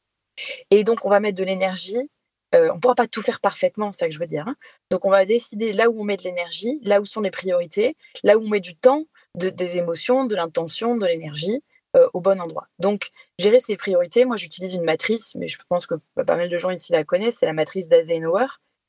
Et 0.71 0.85
donc, 0.85 1.05
on 1.05 1.11
va 1.11 1.21
mettre 1.21 1.39
de 1.39 1.45
l'énergie. 1.45 2.11
Euh, 2.55 2.71
on 2.71 2.77
ne 2.77 2.81
pourra 2.81 2.95
pas 2.95 3.07
tout 3.07 3.23
faire 3.23 3.41
parfaitement, 3.41 3.93
c'est 3.93 4.01
ça 4.01 4.09
que 4.09 4.15
je 4.15 4.19
veux 4.19 4.27
dire. 4.27 4.47
Hein. 4.49 4.57
Donc, 4.91 5.05
on 5.05 5.11
va 5.11 5.25
décider 5.25 5.73
là 5.73 5.91
où 5.91 6.01
on 6.01 6.05
met 6.05 6.17
de 6.17 6.23
l'énergie, 6.23 6.79
là 6.83 7.01
où 7.01 7.05
sont 7.05 7.21
les 7.21 7.31
priorités, 7.31 7.97
là 8.23 8.39
où 8.39 8.43
on 8.43 8.49
met 8.49 8.61
du 8.61 8.77
temps, 8.77 9.05
des 9.35 9.77
émotions, 9.77 10.25
de 10.25 10.35
l'intention, 10.35 10.97
de 10.97 11.07
l'énergie 11.07 11.63
euh, 11.99 12.09
au 12.15 12.21
bon 12.21 12.41
endroit. 12.41 12.69
Donc, 12.79 13.11
gérer 13.39 13.61
ses 13.61 13.77
priorités, 13.77 14.25
moi, 14.25 14.37
j'utilise 14.37 14.75
une 14.75 14.85
matrice, 14.85 15.35
mais 15.35 15.49
je 15.49 15.59
pense 15.69 15.87
que 15.87 15.95
pas 16.15 16.37
mal 16.37 16.49
de 16.49 16.59
gens 16.59 16.71
ici 16.71 16.93
la 16.93 17.05
connaissent, 17.05 17.39
c'est 17.39 17.47
la 17.47 17.53
matrice 17.53 17.89
d'Eisenhower 17.89 18.47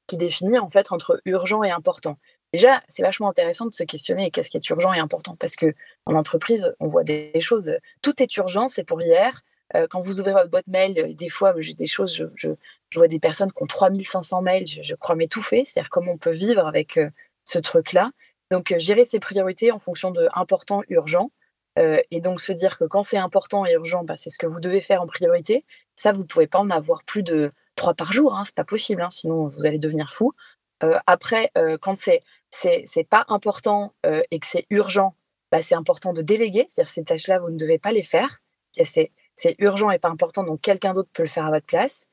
qui 0.08 0.18
définit 0.18 0.58
en 0.58 0.70
fait 0.70 0.92
entre 0.92 1.22
urgent 1.26 1.64
et 1.64 1.72
important. 1.72 2.18
Déjà, 2.54 2.82
c'est 2.88 3.04
vachement 3.04 3.30
intéressant 3.30 3.68
de 3.68 3.74
se 3.74 3.84
questionner 3.84 4.32
qu'est-ce 4.32 4.50
qui 4.50 4.58
est 4.58 4.70
urgent 4.70 4.92
et 4.92 5.00
important? 5.00 5.36
Parce 5.36 5.56
que 5.56 5.74
en 6.06 6.16
entreprise, 6.16 6.74
on 6.80 6.88
voit 6.88 7.04
des 7.04 7.40
choses. 7.42 7.74
Tout 8.02 8.22
est 8.22 8.38
urgent, 8.38 8.68
c'est 8.68 8.84
pour 8.84 9.02
hier. 9.02 9.42
Euh, 9.76 9.86
quand 9.88 10.00
vous 10.00 10.20
ouvrez 10.20 10.34
votre 10.34 10.50
boîte 10.50 10.68
mail, 10.68 10.98
euh, 10.98 11.14
des 11.14 11.30
fois, 11.30 11.54
j'ai 11.60 11.76
des 11.76 11.86
choses, 11.86 12.28
je, 12.36 12.50
vois 12.96 13.08
des 13.08 13.20
personnes 13.20 13.52
qui 13.52 13.62
ont 13.62 13.68
3500 13.68 14.42
mails, 14.42 14.66
je, 14.66 14.96
crois 14.96 15.16
m'étouffer. 15.16 15.64
C'est-à-dire 15.64 15.92
comment 15.92 16.14
on 16.14 16.18
peut 16.18 16.32
vivre 16.32 16.66
avec 16.66 17.00
ce 17.46 17.60
truc-là. 17.60 18.12
Donc, 18.50 18.74
gérer 18.80 19.06
ses 19.06 19.20
priorités 19.20 19.72
en 19.72 19.78
fonction 19.78 20.10
de 20.10 20.28
important, 20.34 20.82
urgent. 20.90 21.30
Et 22.12 22.20
donc, 22.20 22.42
se 22.42 22.52
dire 22.52 22.78
que 22.78 22.84
quand 22.84 23.04
c'est 23.04 23.18
important 23.18 23.66
et 23.66 23.72
urgent, 23.72 24.04
bah, 24.04 24.18
c'est 24.18 24.30
ce 24.30 24.38
que 24.38 24.46
vous 24.46 24.60
devez 24.60 24.82
faire 24.82 25.02
en 25.02 25.08
priorité. 25.08 25.66
Ça, 25.96 26.12
vous 26.12 26.26
pouvez 26.26 26.48
pas 26.48 26.60
en 26.60 26.70
avoir 26.70 27.04
plus 27.04 27.24
de 27.24 27.52
trois 27.76 27.94
par 27.94 28.12
jour. 28.12 28.36
Hein, 28.36 28.44
c'est 28.46 28.56
pas 28.56 28.66
possible, 28.66 29.02
hein, 29.02 29.10
sinon 29.10 29.48
vous 29.48 29.66
allez 29.66 29.80
devenir 29.80 30.12
fou. 30.12 30.34
Euh, 30.84 30.98
après, 31.08 31.52
euh, 31.58 31.78
quand 31.80 31.96
c'est 31.96 32.24
c'est 32.52 33.08
pas 33.10 33.26
important 33.30 33.94
euh, 34.06 34.22
et 34.32 34.40
que 34.40 34.48
c'est 34.48 34.66
urgent, 34.70 35.16
bah, 35.52 35.62
c'est 35.62 35.76
important 35.76 36.14
de 36.14 36.22
déléguer. 36.22 36.66
C'est-à-dire 36.68 36.90
ces 36.92 37.04
tâches-là, 37.04 37.40
vous 37.40 37.50
ne 37.50 37.58
devez 37.58 37.80
pas 37.80 37.92
les 37.92 38.04
faire. 38.04 38.40
C'est 38.74 39.56
urgent 39.60 39.90
et 39.92 40.00
pas 40.00 40.10
important, 40.10 40.44
donc 40.44 40.62
quelqu'un 40.62 40.94
d'autre 40.94 41.10
peut 41.14 41.24
le 41.24 41.30
faire 41.30 41.46
à 41.46 41.52
votre 41.52 41.66
place. 41.66 42.06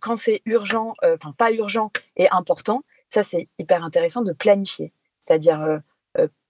quand 0.00 0.16
c'est 0.16 0.42
urgent, 0.44 0.94
enfin 1.02 1.32
pas 1.32 1.52
urgent 1.52 1.90
et 2.16 2.28
important, 2.30 2.82
ça 3.08 3.22
c'est 3.22 3.48
hyper 3.58 3.84
intéressant 3.84 4.22
de 4.22 4.32
planifier. 4.32 4.92
C'est-à-dire 5.20 5.80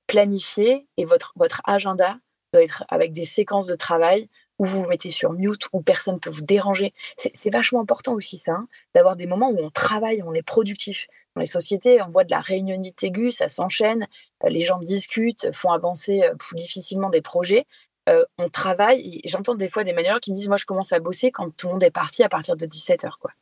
planifier 0.07 0.87
et 0.97 1.05
votre, 1.05 1.33
votre 1.37 1.63
agenda 1.65 2.19
doit 2.55 2.63
être 2.63 2.85
avec 2.89 3.13
des 3.13 3.25
séquences 3.25 3.67
de 3.67 3.75
travail 3.75 4.29
où 4.59 4.67
vous 4.67 4.83
vous 4.83 4.89
mettez 4.89 5.11
sur 5.11 5.33
mute, 5.33 5.67
où 5.73 5.83
personne 5.83 6.15
ne 6.15 6.21
peut 6.21 6.31
vous 6.31 6.45
déranger. 6.45 6.95
C'est 7.17 7.51
vachement 7.51 7.81
important 7.81 8.15
aussi 8.15 8.39
ça, 8.39 8.53
hein, 8.53 8.69
d'avoir 8.95 9.17
des 9.17 9.27
moments 9.27 9.51
où 9.51 9.59
on 9.59 9.71
travaille, 9.71 10.23
on 10.23 10.33
est 10.33 10.43
productif. 10.43 11.09
Dans 11.35 11.41
les 11.41 11.47
sociétés, 11.47 12.01
on 12.03 12.11
voit 12.11 12.23
de 12.23 12.31
la 12.31 12.39
réunionnite 12.39 13.03
aiguë, 13.03 13.33
ça 13.33 13.49
s'enchaîne, 13.49 14.07
euh, 14.45 14.49
les 14.49 14.63
gens 14.63 14.79
discutent, 14.79 15.51
font 15.53 15.73
avancer 15.73 16.23
euh, 16.23 16.35
plus 16.37 16.57
difficilement 16.57 17.11
des 17.11 17.23
projets. 17.23 17.67
Euh, 18.09 18.25
on 18.39 18.49
travaille, 18.49 19.21
j'entends 19.25 19.57
des 19.57 19.69
fois 19.69 19.83
des 19.83 19.93
managers 19.93 20.21
qui 20.23 20.31
me 20.31 20.37
disent, 20.37 20.49
moi 20.49 20.59
je 20.59 20.67
commence 20.67 20.93
à 20.93 21.01
bosser 21.01 21.33
quand 21.33 21.51
tout 21.57 21.67
le 21.67 21.73
monde 21.73 21.83
est 21.83 21.91
parti 21.91 22.23
à 22.23 22.29
partir 22.29 22.55
de 22.55 22.67
17h. 22.67 23.11
Quoi. 23.19 23.33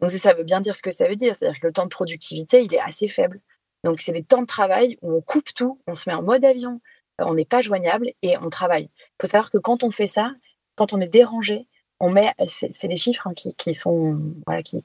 Donc 0.00 0.10
ça 0.10 0.32
veut 0.32 0.44
bien 0.44 0.62
dire 0.62 0.76
ce 0.76 0.82
que 0.82 0.90
ça 0.90 1.06
veut 1.06 1.16
dire, 1.16 1.36
c'est-à-dire 1.36 1.60
que 1.60 1.66
le 1.66 1.72
temps 1.74 1.84
de 1.84 1.90
productivité, 1.90 2.62
il 2.62 2.72
est 2.72 2.80
assez 2.80 3.08
faible. 3.08 3.40
Donc 3.84 4.00
c'est 4.00 4.12
des 4.12 4.22
temps 4.22 4.40
de 4.40 4.46
travail 4.46 4.96
où 5.02 5.14
on 5.14 5.20
coupe 5.20 5.52
tout, 5.54 5.78
on 5.86 5.94
se 5.94 6.08
met 6.08 6.14
en 6.14 6.22
mode 6.22 6.44
avion, 6.44 6.80
on 7.26 7.34
n'est 7.34 7.44
pas 7.44 7.60
joignable 7.60 8.12
et 8.22 8.36
on 8.38 8.50
travaille. 8.50 8.88
Il 8.94 9.22
faut 9.22 9.26
savoir 9.26 9.50
que 9.50 9.58
quand 9.58 9.82
on 9.82 9.90
fait 9.90 10.06
ça, 10.06 10.32
quand 10.74 10.92
on 10.92 11.00
est 11.00 11.08
dérangé, 11.08 11.66
on 12.00 12.10
met, 12.10 12.34
c'est 12.46 12.88
les 12.88 12.96
chiffres 12.96 13.28
hein, 13.28 13.34
qui, 13.34 13.74
sont, 13.74 14.18
voilà, 14.44 14.62
qui, 14.62 14.82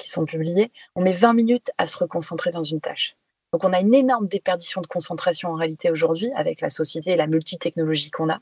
sont 0.00 0.24
publiés, 0.24 0.72
on 0.96 1.02
met 1.02 1.12
20 1.12 1.32
minutes 1.34 1.70
à 1.78 1.86
se 1.86 1.96
reconcentrer 1.96 2.50
dans 2.50 2.64
une 2.64 2.80
tâche. 2.80 3.16
Donc 3.52 3.62
on 3.62 3.72
a 3.72 3.80
une 3.80 3.94
énorme 3.94 4.26
déperdition 4.26 4.80
de 4.80 4.86
concentration 4.88 5.50
en 5.50 5.54
réalité 5.54 5.90
aujourd'hui 5.92 6.30
avec 6.34 6.60
la 6.60 6.68
société 6.68 7.12
et 7.12 7.16
la 7.16 7.28
multitechnologie 7.28 8.10
qu'on 8.10 8.28
a. 8.30 8.40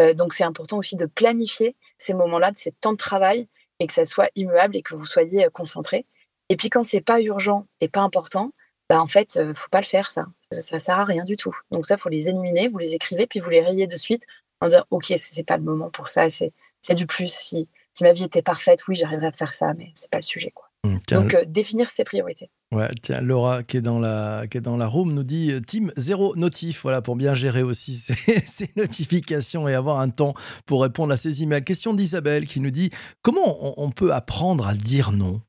Euh, 0.00 0.14
donc 0.14 0.34
c'est 0.34 0.42
important 0.42 0.78
aussi 0.78 0.96
de 0.96 1.06
planifier 1.06 1.76
ces 1.96 2.12
moments-là, 2.14 2.50
de 2.50 2.58
ces 2.58 2.72
temps 2.72 2.92
de 2.92 2.96
travail 2.96 3.46
et 3.78 3.86
que 3.86 3.92
ça 3.92 4.04
soit 4.04 4.30
immuable 4.34 4.76
et 4.76 4.82
que 4.82 4.94
vous 4.94 5.06
soyez 5.06 5.46
euh, 5.46 5.50
concentré. 5.50 6.06
Et 6.48 6.56
puis 6.56 6.70
quand 6.70 6.82
c'est 6.82 7.00
pas 7.00 7.20
urgent 7.20 7.66
et 7.80 7.88
pas 7.88 8.00
important, 8.00 8.50
bah 8.90 9.00
en 9.00 9.06
fait, 9.06 9.36
ne 9.36 9.42
euh, 9.42 9.54
faut 9.54 9.70
pas 9.70 9.80
le 9.80 9.86
faire 9.86 10.10
ça. 10.10 10.26
ça. 10.40 10.60
Ça 10.60 10.78
sert 10.78 11.00
à 11.00 11.04
rien 11.04 11.24
du 11.24 11.36
tout. 11.36 11.56
Donc 11.70 11.86
ça, 11.86 11.96
faut 11.96 12.10
les 12.10 12.28
éliminer, 12.28 12.68
vous 12.68 12.78
les 12.78 12.94
écrivez 12.94 13.26
puis 13.26 13.40
vous 13.40 13.48
les 13.48 13.62
rayez 13.62 13.86
de 13.86 13.96
suite 13.96 14.26
en 14.60 14.66
disant 14.68 14.84
ok 14.90 15.12
c'est 15.16 15.44
pas 15.44 15.56
le 15.56 15.62
moment 15.62 15.90
pour 15.90 16.06
ça 16.06 16.28
c'est 16.28 16.52
c'est 16.80 16.94
du 16.94 17.06
plus 17.06 17.32
si 17.32 17.68
si 17.94 18.04
ma 18.04 18.12
vie 18.12 18.24
était 18.24 18.42
parfaite 18.42 18.86
oui 18.88 18.94
j'arriverais 18.94 19.28
à 19.28 19.32
faire 19.32 19.52
ça 19.52 19.72
mais 19.74 19.90
c'est 19.94 20.10
pas 20.10 20.18
le 20.18 20.22
sujet 20.22 20.52
quoi 20.54 20.70
mmh, 20.84 20.96
donc 21.12 21.34
euh, 21.34 21.44
définir 21.46 21.88
ses 21.88 22.04
priorités 22.04 22.50
ouais 22.72 22.88
tiens 23.02 23.20
Laura 23.20 23.62
qui 23.62 23.78
est 23.78 23.80
dans 23.80 23.98
la 23.98 24.44
qui 24.50 24.58
est 24.58 24.60
dans 24.60 24.76
la 24.76 24.86
room 24.86 25.12
nous 25.12 25.22
dit 25.22 25.52
euh, 25.52 25.60
team 25.60 25.92
zéro 25.96 26.36
notif 26.36 26.82
voilà 26.82 27.02
pour 27.02 27.16
bien 27.16 27.34
gérer 27.34 27.62
aussi 27.62 27.96
ces, 28.46 28.70
notifications 28.76 29.68
et 29.68 29.74
avoir 29.74 29.98
un 30.00 30.10
temps 30.10 30.34
pour 30.66 30.82
répondre 30.82 31.12
à 31.12 31.16
ces 31.16 31.42
emails 31.42 31.64
question 31.64 31.94
d'Isabelle 31.94 32.46
qui 32.46 32.60
nous 32.60 32.70
dit 32.70 32.90
comment 33.22 33.80
on, 33.80 33.90
peut 33.90 34.12
apprendre 34.12 34.66
à 34.66 34.74
dire 34.74 35.12
non? 35.12 35.40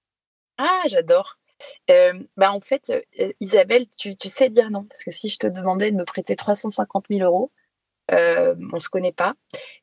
Ah 0.57 0.83
j'adore 0.87 1.37
euh, 1.89 2.13
bah 2.37 2.51
en 2.51 2.59
fait, 2.59 2.91
Isabelle, 3.39 3.85
tu, 3.97 4.13
sais 4.29 4.49
dire 4.49 4.69
non. 4.71 4.83
Parce 4.83 5.03
que 5.03 5.11
si 5.11 5.29
je 5.29 5.37
te 5.37 5.47
demandais 5.47 5.91
de 5.91 5.97
me 5.97 6.05
prêter 6.05 6.35
350 6.35 7.05
000 7.09 7.23
euros, 7.25 7.51
euh, 8.11 8.55
on 8.73 8.79
se 8.79 8.89
connaît 8.89 9.13
pas. 9.13 9.35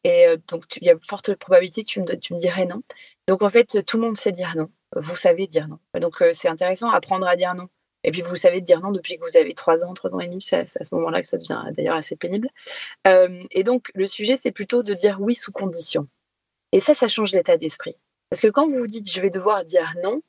Et 0.04 0.26
euh, 0.26 0.36
donc, 0.48 0.64
il 0.80 0.86
y 0.86 0.90
a 0.90 0.96
forte 1.00 1.34
probabilité 1.34 1.82
que 1.82 1.88
tu 1.88 2.00
me, 2.00 2.06
tu 2.16 2.34
me 2.34 2.38
dirais 2.38 2.66
non. 2.66 2.82
Donc, 3.26 3.42
en 3.42 3.50
fait, 3.50 3.84
tout 3.86 3.98
le 3.98 4.04
monde 4.04 4.16
sait 4.16 4.32
dire 4.32 4.54
non. 4.56 4.68
Vous 4.96 5.16
savez 5.16 5.46
dire 5.46 5.68
non. 5.68 5.78
Donc, 6.00 6.22
euh, 6.22 6.30
c'est 6.32 6.48
intéressant, 6.48 6.90
apprendre 6.90 7.26
à 7.26 7.36
dire 7.36 7.54
non. 7.54 7.68
Et 8.04 8.10
puis, 8.10 8.22
vous 8.22 8.36
savez 8.36 8.60
dire 8.60 8.80
non 8.80 8.90
depuis 8.90 9.18
que 9.18 9.24
vous 9.24 9.36
avez 9.36 9.54
trois 9.54 9.84
ans, 9.84 9.92
trois 9.94 10.14
ans 10.14 10.20
et 10.20 10.28
demi. 10.28 10.40
C'est 10.40 10.60
à 10.60 10.84
ce 10.84 10.94
moment-là 10.94 11.20
que 11.20 11.26
ça 11.26 11.36
devient 11.36 11.62
d'ailleurs 11.74 11.96
assez 11.96 12.16
pénible. 12.16 12.48
Euh, 13.06 13.40
et 13.50 13.64
donc, 13.64 13.90
le 13.94 14.06
sujet, 14.06 14.36
c'est 14.36 14.52
plutôt 14.52 14.82
de 14.82 14.94
dire 14.94 15.18
oui 15.20 15.34
sous 15.34 15.52
condition. 15.52 16.08
Et 16.72 16.80
ça, 16.80 16.94
ça 16.94 17.08
change 17.08 17.32
l'état 17.32 17.56
d'esprit. 17.56 17.96
Parce 18.30 18.42
que 18.42 18.48
quand 18.48 18.66
vous 18.66 18.76
vous 18.76 18.86
dites 18.86 19.10
je 19.10 19.20
vais 19.20 19.30
devoir 19.30 19.64
dire 19.64 19.94
non, 20.02 20.20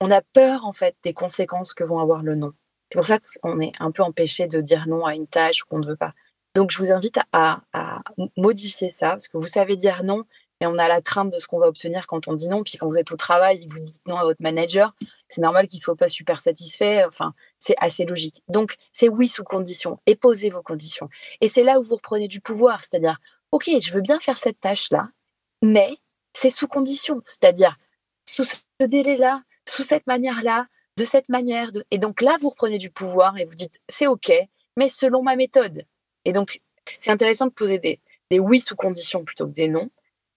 on 0.00 0.10
a 0.10 0.22
peur, 0.22 0.64
en 0.64 0.72
fait, 0.72 0.96
des 1.02 1.12
conséquences 1.12 1.74
que 1.74 1.84
vont 1.84 2.00
avoir 2.00 2.22
le 2.22 2.34
non. 2.34 2.52
C'est 2.90 2.98
pour 2.98 3.06
ça 3.06 3.18
qu'on 3.42 3.60
est 3.60 3.72
un 3.78 3.90
peu 3.90 4.02
empêché 4.02 4.48
de 4.48 4.60
dire 4.60 4.88
non 4.88 5.04
à 5.06 5.14
une 5.14 5.26
tâche 5.26 5.62
qu'on 5.62 5.78
ne 5.78 5.86
veut 5.86 5.96
pas. 5.96 6.14
Donc, 6.56 6.70
je 6.72 6.78
vous 6.78 6.90
invite 6.90 7.20
à, 7.32 7.60
modifier 8.36 8.90
ça, 8.90 9.10
parce 9.10 9.28
que 9.28 9.38
vous 9.38 9.46
savez 9.46 9.76
dire 9.76 10.02
non, 10.02 10.24
et 10.60 10.66
on 10.66 10.76
a 10.78 10.88
la 10.88 11.00
crainte 11.00 11.32
de 11.32 11.38
ce 11.38 11.46
qu'on 11.46 11.58
va 11.58 11.68
obtenir 11.68 12.06
quand 12.06 12.28
on 12.28 12.34
dit 12.34 12.48
non. 12.48 12.62
Puis 12.62 12.76
quand 12.76 12.86
vous 12.86 12.98
êtes 12.98 13.12
au 13.12 13.16
travail 13.16 13.62
et 13.62 13.66
vous 13.66 13.80
dites 13.80 14.06
non 14.06 14.16
à 14.16 14.24
votre 14.24 14.42
manager, 14.42 14.94
c'est 15.28 15.40
normal 15.40 15.68
qu'il 15.68 15.80
soit 15.80 15.96
pas 15.96 16.08
super 16.08 16.38
satisfait. 16.38 17.04
Enfin, 17.04 17.32
c'est 17.58 17.76
assez 17.78 18.04
logique. 18.04 18.42
Donc, 18.48 18.76
c'est 18.92 19.08
oui 19.08 19.28
sous 19.28 19.44
condition 19.44 20.00
et 20.06 20.16
posez 20.16 20.50
vos 20.50 20.62
conditions. 20.62 21.08
Et 21.40 21.48
c'est 21.48 21.62
là 21.62 21.78
où 21.78 21.82
vous 21.82 21.96
reprenez 21.96 22.28
du 22.28 22.40
pouvoir, 22.40 22.84
c'est-à-dire, 22.84 23.18
ok, 23.52 23.70
je 23.80 23.92
veux 23.92 24.02
bien 24.02 24.18
faire 24.18 24.36
cette 24.36 24.60
tâche-là, 24.60 25.08
mais 25.62 25.90
c'est 26.34 26.50
sous 26.50 26.68
condition, 26.68 27.22
c'est-à-dire 27.24 27.76
sous 28.28 28.44
ce 28.44 28.86
délai-là, 28.86 29.40
sous 29.70 29.84
cette 29.84 30.06
manière-là, 30.06 30.66
de 30.96 31.04
cette 31.04 31.28
manière. 31.28 31.70
Et 31.90 31.98
donc 31.98 32.20
là, 32.20 32.36
vous 32.40 32.50
reprenez 32.50 32.78
du 32.78 32.90
pouvoir 32.90 33.38
et 33.38 33.44
vous 33.44 33.54
dites, 33.54 33.80
c'est 33.88 34.06
ok, 34.06 34.32
mais 34.76 34.88
selon 34.88 35.22
ma 35.22 35.36
méthode. 35.36 35.84
Et 36.24 36.32
donc, 36.32 36.60
c'est 36.86 37.10
intéressant 37.10 37.46
de 37.46 37.52
poser 37.52 37.78
des, 37.78 38.00
oui 38.38 38.60
sous 38.60 38.76
condition 38.76 39.24
plutôt 39.24 39.46
que 39.46 39.52
des 39.52 39.68
non. 39.68 39.90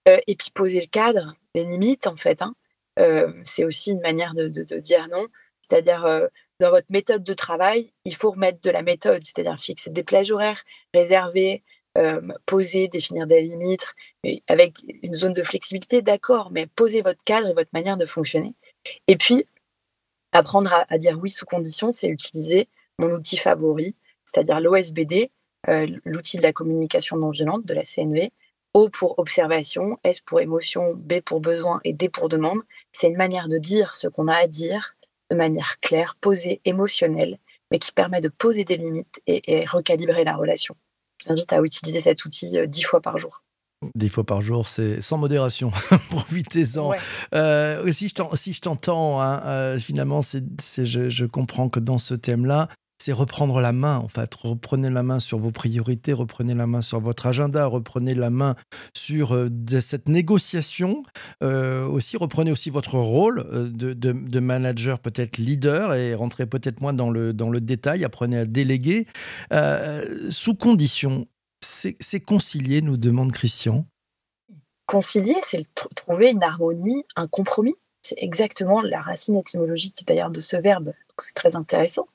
Euh, 0.08 0.20
et 0.28 0.36
puis 0.36 0.52
poser 0.52 0.82
le 0.82 0.88
cadre, 0.88 1.36
les 1.56 1.64
limites, 1.64 2.08
en 2.08 2.16
fait. 2.16 2.42
Hein. 2.42 2.56
Euh, 3.00 3.32
c'est 3.44 3.64
aussi 3.64 3.92
une 3.92 4.02
manière 4.02 4.34
de, 4.34 4.48
dire 4.80 5.08
non. 5.10 5.28
C'est-à-dire, 5.62 6.06
euh, 6.06 6.28
dans 6.60 6.70
votre 6.70 6.92
méthode 6.92 7.24
de 7.24 7.34
travail, 7.34 7.94
il 8.06 8.16
faut 8.16 8.32
remettre 8.32 8.60
de 8.62 8.70
la 8.70 8.82
méthode, 8.82 9.24
c'est-à-dire 9.24 9.58
fixer 9.58 9.90
des 9.92 10.04
plages 10.04 10.32
horaires, 10.32 10.62
réserver 10.94 11.64
poser, 12.48 12.88
définir 12.88 13.28
des 13.28 13.42
limites, 13.42 13.94
avec 14.48 14.78
une 15.04 15.14
zone 15.14 15.34
de 15.34 15.44
flexibilité, 15.44 16.02
d'accord, 16.02 16.50
mais 16.52 16.66
poser 16.66 17.04
votre 17.04 17.24
cadre 17.24 17.50
et 17.50 17.54
votre 17.54 17.70
manière 17.72 17.98
de 17.98 18.06
fonctionner. 18.06 18.56
Et 19.08 19.18
puis, 19.18 19.46
apprendre 20.32 20.86
à, 20.88 20.98
dire 20.98 21.20
oui 21.20 21.30
sous 21.30 21.46
condition, 21.46 21.92
c'est 21.92 22.08
utiliser 22.08 22.68
mon 23.00 23.12
outil 23.12 23.38
favori, 23.38 23.96
c'est-à-dire 24.26 24.60
l'OSBD, 24.60 25.30
l'outil 26.06 26.38
de 26.38 26.44
la 26.44 26.54
communication 26.54 27.18
non 27.18 27.30
violente 27.30 27.66
de 27.66 27.74
la 27.74 27.84
CNV. 27.84 28.32
O 28.74 28.90
pour 28.90 29.20
observation, 29.20 30.00
S 30.04 30.20
pour 30.20 30.42
émotion, 30.42 30.94
B 30.96 31.22
pour 31.22 31.40
besoin 31.42 31.80
et 31.84 31.94
D 31.94 32.10
pour 32.10 32.28
demande. 32.28 32.60
C'est 32.92 33.08
une 33.08 33.18
manière 33.18 33.48
de 33.48 33.60
dire 33.60 33.94
ce 33.94 34.08
qu'on 34.08 34.28
a 34.28 34.36
à 34.36 34.48
dire 34.48 34.96
de 35.30 35.36
manière 35.36 35.80
claire, 35.80 36.16
posée, 36.20 36.60
émotionnelle, 36.66 37.38
mais 37.72 37.80
qui 37.80 37.92
permet 37.92 38.22
de 38.22 38.30
poser 38.30 38.66
des 38.66 38.78
limites 38.78 39.22
et, 39.28 39.66
recalibrer 39.66 40.24
la 40.24 40.36
relation. 40.36 40.76
Je 41.20 41.28
vous 41.28 41.34
invite 41.34 41.54
à 41.54 41.62
utiliser 41.62 42.02
cet 42.02 42.26
outil 42.26 42.58
euh, 42.58 42.66
dix 42.66 42.84
fois 42.84 43.02
par 43.02 43.18
jour. 43.18 43.44
Dix 43.96 44.10
fois 44.10 44.26
par 44.26 44.42
jour, 44.42 44.68
c'est 44.68 45.02
sans 45.02 45.18
modération. 45.18 45.72
Profitez-en. 46.10 46.92
Euh, 47.34 47.92
si 47.92 48.08
je 48.08 48.62
t'entends, 48.62 49.22
hein, 49.22 49.42
euh, 49.46 49.80
finalement, 49.80 50.22
c'est, 50.22 50.44
je, 50.86 51.10
je, 51.10 51.26
comprends 51.26 51.70
que 51.70 51.80
dans 51.80 51.98
ce 51.98 52.14
thème-là, 52.14 52.70
c'est 53.00 53.12
reprendre 53.12 53.60
la 53.60 53.74
main, 53.74 53.98
en 53.98 54.08
fait. 54.08 54.34
Reprenez 54.36 54.90
la 54.90 55.04
main 55.04 55.20
sur 55.20 55.38
vos 55.38 55.52
priorités, 55.52 56.14
reprenez 56.14 56.54
la 56.54 56.68
main 56.68 56.82
sur 56.82 57.02
votre 57.02 57.26
agenda, 57.26 57.66
reprenez 57.66 58.16
la 58.16 58.30
main 58.30 58.56
sur 58.94 59.34
euh, 59.34 59.50
cette 59.82 60.08
négociation. 60.08 61.04
Aussi, 61.42 62.16
reprenez 62.16 62.52
aussi 62.52 62.70
votre 62.70 62.98
rôle 62.98 63.46
de, 63.74 64.40
manager, 64.40 65.00
peut-être 65.00 65.38
leader, 65.38 65.94
et 65.94 66.16
rentrez 66.16 66.46
peut-être 66.46 66.82
moins 66.82 66.94
dans 66.94 67.10
le, 67.10 67.34
dans 67.34 67.50
le 67.50 67.60
détail. 67.60 68.06
Apprenez 68.06 68.38
à 68.38 68.46
déléguer. 68.46 69.08
sous 70.30 70.56
condition, 70.56 71.26
c'est 71.64 72.20
concilier, 72.20 72.82
nous 72.82 72.98
demande 72.98 73.32
Christian. 73.32 73.86
Concilier, 74.86 75.36
c'est 75.44 75.66
trouver 75.96 76.32
une 76.32 76.44
harmonie, 76.44 77.06
un 77.16 77.28
compromis. 77.28 77.76
C'est 78.02 78.22
exactement 78.22 78.82
la 78.82 79.02
racine 79.02 79.38
étymologique 79.38 80.06
d'ailleurs 80.06 80.30
de 80.30 80.42
ce 80.42 80.58
verbe. 80.58 80.94
C'est 81.18 81.36
très 81.36 81.56
intéressant. 81.56 82.08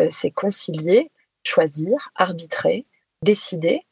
Euh, 0.00 0.08
c'est 0.10 0.30
concilier, 0.30 1.10
choisir, 1.42 2.10
arbitrer, 2.14 2.86
décider 3.22 3.82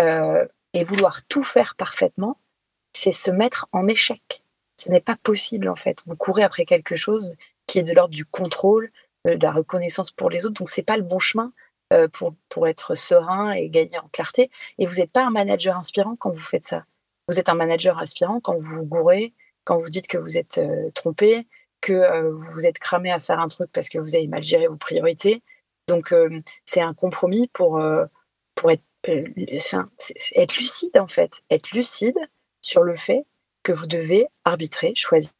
euh, 0.00 0.46
et 0.74 0.84
vouloir 0.84 1.24
tout 1.26 1.42
faire 1.42 1.74
parfaitement, 1.76 2.38
c'est 2.92 3.12
se 3.12 3.30
mettre 3.30 3.68
en 3.72 3.88
échec. 3.88 4.44
Ce 4.76 4.90
n'est 4.90 5.00
pas 5.00 5.16
possible 5.16 5.68
en 5.68 5.76
fait. 5.76 6.02
Vous 6.06 6.16
courez 6.16 6.42
après 6.42 6.64
quelque 6.64 6.96
chose 6.96 7.36
qui 7.66 7.78
est 7.78 7.82
de 7.82 7.92
l'ordre 7.92 8.14
du 8.14 8.24
contrôle, 8.24 8.90
euh, 9.26 9.36
de 9.36 9.42
la 9.42 9.52
reconnaissance 9.52 10.10
pour 10.10 10.30
les 10.30 10.46
autres, 10.46 10.54
donc 10.54 10.68
c'est 10.68 10.82
pas 10.82 10.96
le 10.96 11.02
bon 11.02 11.18
chemin 11.18 11.52
pour, 12.12 12.34
pour 12.48 12.68
être 12.68 12.94
serein 12.94 13.50
et 13.52 13.68
gagner 13.68 13.98
en 13.98 14.08
clarté. 14.12 14.50
Et 14.78 14.86
vous 14.86 14.96
n'êtes 14.96 15.12
pas 15.12 15.24
un 15.24 15.30
manager 15.30 15.76
inspirant 15.76 16.16
quand 16.16 16.30
vous 16.30 16.38
faites 16.38 16.64
ça. 16.64 16.84
Vous 17.28 17.38
êtes 17.38 17.48
un 17.48 17.54
manager 17.54 17.98
inspirant 17.98 18.40
quand 18.40 18.56
vous 18.56 18.76
vous 18.76 18.86
gourez, 18.86 19.34
quand 19.64 19.76
vous 19.76 19.90
dites 19.90 20.08
que 20.08 20.18
vous 20.18 20.36
êtes 20.36 20.60
trompé, 20.94 21.46
que 21.80 22.28
vous 22.30 22.52
vous 22.52 22.66
êtes 22.66 22.78
cramé 22.78 23.12
à 23.12 23.20
faire 23.20 23.40
un 23.40 23.48
truc 23.48 23.70
parce 23.72 23.88
que 23.88 23.98
vous 23.98 24.14
avez 24.14 24.26
mal 24.26 24.42
géré 24.42 24.66
vos 24.66 24.76
priorités, 24.76 25.42
donc, 25.88 26.12
euh, 26.12 26.36
c'est 26.64 26.80
un 26.80 26.94
compromis 26.94 27.48
pour, 27.48 27.78
euh, 27.78 28.06
pour 28.54 28.70
être, 28.70 28.82
euh, 29.08 29.24
être 30.34 30.56
lucide, 30.56 30.96
en 30.96 31.06
fait. 31.06 31.42
Être 31.50 31.72
lucide 31.72 32.18
sur 32.60 32.82
le 32.82 32.96
fait 32.96 33.26
que 33.62 33.72
vous 33.72 33.86
devez 33.86 34.26
arbitrer, 34.44 34.94
choisir, 34.94 35.32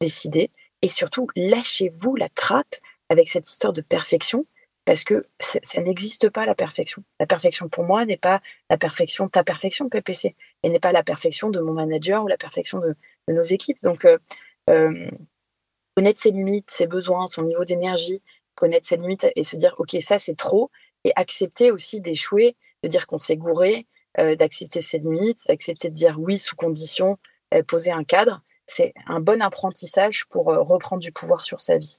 décider, 0.00 0.50
et 0.82 0.88
surtout, 0.88 1.28
lâchez-vous 1.36 2.16
la 2.16 2.28
crape 2.28 2.76
avec 3.08 3.28
cette 3.28 3.48
histoire 3.48 3.72
de 3.72 3.80
perfection, 3.80 4.46
parce 4.86 5.04
que 5.04 5.26
ça 5.40 5.82
n'existe 5.82 6.30
pas 6.30 6.46
la 6.46 6.54
perfection. 6.54 7.04
La 7.20 7.26
perfection 7.26 7.68
pour 7.68 7.84
moi 7.84 8.06
n'est 8.06 8.16
pas 8.16 8.40
la 8.70 8.78
perfection, 8.78 9.28
ta 9.28 9.44
perfection 9.44 9.90
PPC, 9.90 10.34
et 10.62 10.68
n'est 10.70 10.80
pas 10.80 10.92
la 10.92 11.02
perfection 11.02 11.50
de 11.50 11.60
mon 11.60 11.74
manager 11.74 12.24
ou 12.24 12.28
la 12.28 12.38
perfection 12.38 12.78
de, 12.78 12.96
nos 13.28 13.42
équipes. 13.42 13.78
Donc, 13.82 14.06
connaître 15.96 16.20
ses 16.20 16.30
limites, 16.30 16.70
ses 16.70 16.86
besoins, 16.86 17.26
son 17.26 17.42
niveau 17.42 17.64
d'énergie, 17.64 18.22
connaître 18.54 18.86
ses 18.86 18.96
limites 18.96 19.26
et 19.36 19.44
se 19.44 19.56
dire, 19.56 19.74
OK, 19.78 19.96
ça, 20.00 20.18
c'est 20.18 20.36
trop, 20.36 20.70
et 21.04 21.12
accepter 21.14 21.70
aussi 21.70 22.00
d'échouer, 22.00 22.56
de 22.82 22.88
dire 22.88 23.06
qu'on 23.06 23.18
s'est 23.18 23.36
gouré, 23.36 23.86
euh, 24.18 24.34
d'accepter 24.34 24.82
ses 24.82 24.98
limites, 24.98 25.38
d'accepter 25.46 25.90
de 25.90 25.94
dire 25.94 26.16
oui 26.18 26.38
sous 26.38 26.56
condition, 26.56 27.18
euh, 27.54 27.62
poser 27.62 27.92
un 27.92 28.02
cadre. 28.02 28.42
C'est 28.66 28.92
un 29.06 29.20
bon 29.20 29.40
apprentissage 29.40 30.26
pour 30.26 30.50
euh, 30.50 30.60
reprendre 30.60 31.02
du 31.02 31.12
pouvoir 31.12 31.44
sur 31.44 31.60
sa 31.60 31.78
vie 31.78 31.98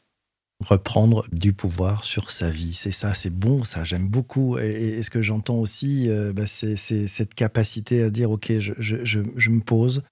reprendre 0.66 1.26
du 1.32 1.54
pouvoir 1.54 2.04
sur 2.04 2.32
sa 2.32 2.50
vie. 2.50 2.74
C'est 2.74 2.92
ça, 2.92 3.14
c'est 3.14 3.30
bon, 3.30 3.64
ça, 3.64 3.84
j'aime 3.84 4.08
beaucoup. 4.08 4.58
Et, 4.58 5.02
ce 5.04 5.10
que 5.10 5.22
j'entends 5.22 5.58
aussi, 5.58 6.10
bah, 6.34 6.48
c'est 6.48 6.76
cette 6.76 7.34
capacité 7.34 8.02
à 8.02 8.10
dire, 8.10 8.32
OK, 8.32 8.52
je, 8.60 8.74
je, 8.80 9.50
me 9.50 9.62
pose, 9.62 10.04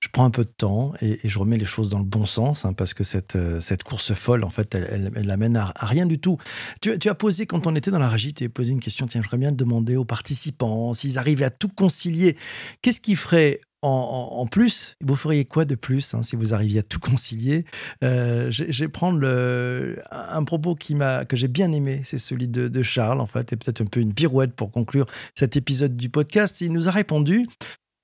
je 0.00 0.08
prends 0.12 0.24
un 0.24 0.30
peu 0.30 0.44
de 0.44 0.52
temps 0.56 0.92
et, 1.02 1.18
je 1.24 1.38
remets 1.38 1.56
les 1.56 1.64
choses 1.64 1.88
dans 1.88 1.98
le 1.98 2.04
bon 2.04 2.24
sens, 2.24 2.64
hein, 2.64 2.72
parce 2.72 2.94
que 2.94 3.02
cette, 3.02 3.36
euh, 3.36 3.60
cette 3.60 3.82
course 3.82 4.14
folle, 4.14 4.44
en 4.44 4.50
fait, 4.50 4.74
elle, 4.74 5.10
elle, 5.14 5.56
à, 5.56 5.72
rien 5.80 6.06
du 6.06 6.20
tout. 6.20 6.38
Tu, 6.80 6.96
tu, 6.98 7.08
as 7.08 7.14
posé, 7.14 7.46
quand 7.46 7.66
on 7.66 7.74
était 7.74 7.90
dans 7.90 7.98
la 7.98 8.08
régie, 8.08 8.32
tu 8.32 8.44
as 8.44 8.48
posé 8.48 8.70
une 8.70 8.80
question, 8.80 9.06
tiens, 9.06 9.22
j'aimerais 9.22 9.38
bien 9.38 9.52
demander 9.52 9.96
aux 9.96 10.04
participants 10.04 10.94
s'ils 10.94 11.18
arrivaient 11.18 11.46
à 11.46 11.50
tout 11.50 11.68
concilier. 11.68 12.36
Qu'est-ce 12.80 13.00
qui 13.00 13.16
ferait 13.16 13.60
en, 13.82 14.46
plus, 14.46 14.96
vous 15.00 15.14
feriez 15.14 15.44
quoi 15.44 15.64
de 15.64 15.74
plus 15.74 16.14
hein, 16.14 16.22
si 16.22 16.36
vous 16.36 16.52
arriviez 16.52 16.80
à 16.80 16.82
tout 16.82 16.98
concilier? 17.00 17.64
Euh, 18.02 18.50
Je 18.50 18.84
vais 18.84 18.88
prendre 18.88 19.18
le, 19.18 20.02
un 20.10 20.44
propos 20.44 20.74
qui 20.74 20.94
m'a, 20.94 21.24
que 21.24 21.36
j'ai 21.36 21.48
bien 21.48 21.72
aimé, 21.72 22.02
c'est 22.04 22.18
celui 22.18 22.48
de, 22.48 22.68
de, 22.68 22.82
Charles, 22.82 23.20
en 23.20 23.26
fait, 23.26 23.52
et 23.52 23.56
peut-être 23.56 23.80
un 23.80 23.86
peu 23.86 24.00
une 24.00 24.14
pirouette 24.14 24.54
pour 24.54 24.70
conclure 24.70 25.06
cet 25.34 25.56
épisode 25.56 25.96
du 25.96 26.08
podcast. 26.08 26.60
Il 26.60 26.72
nous 26.72 26.88
a 26.88 26.90
répondu 26.90 27.46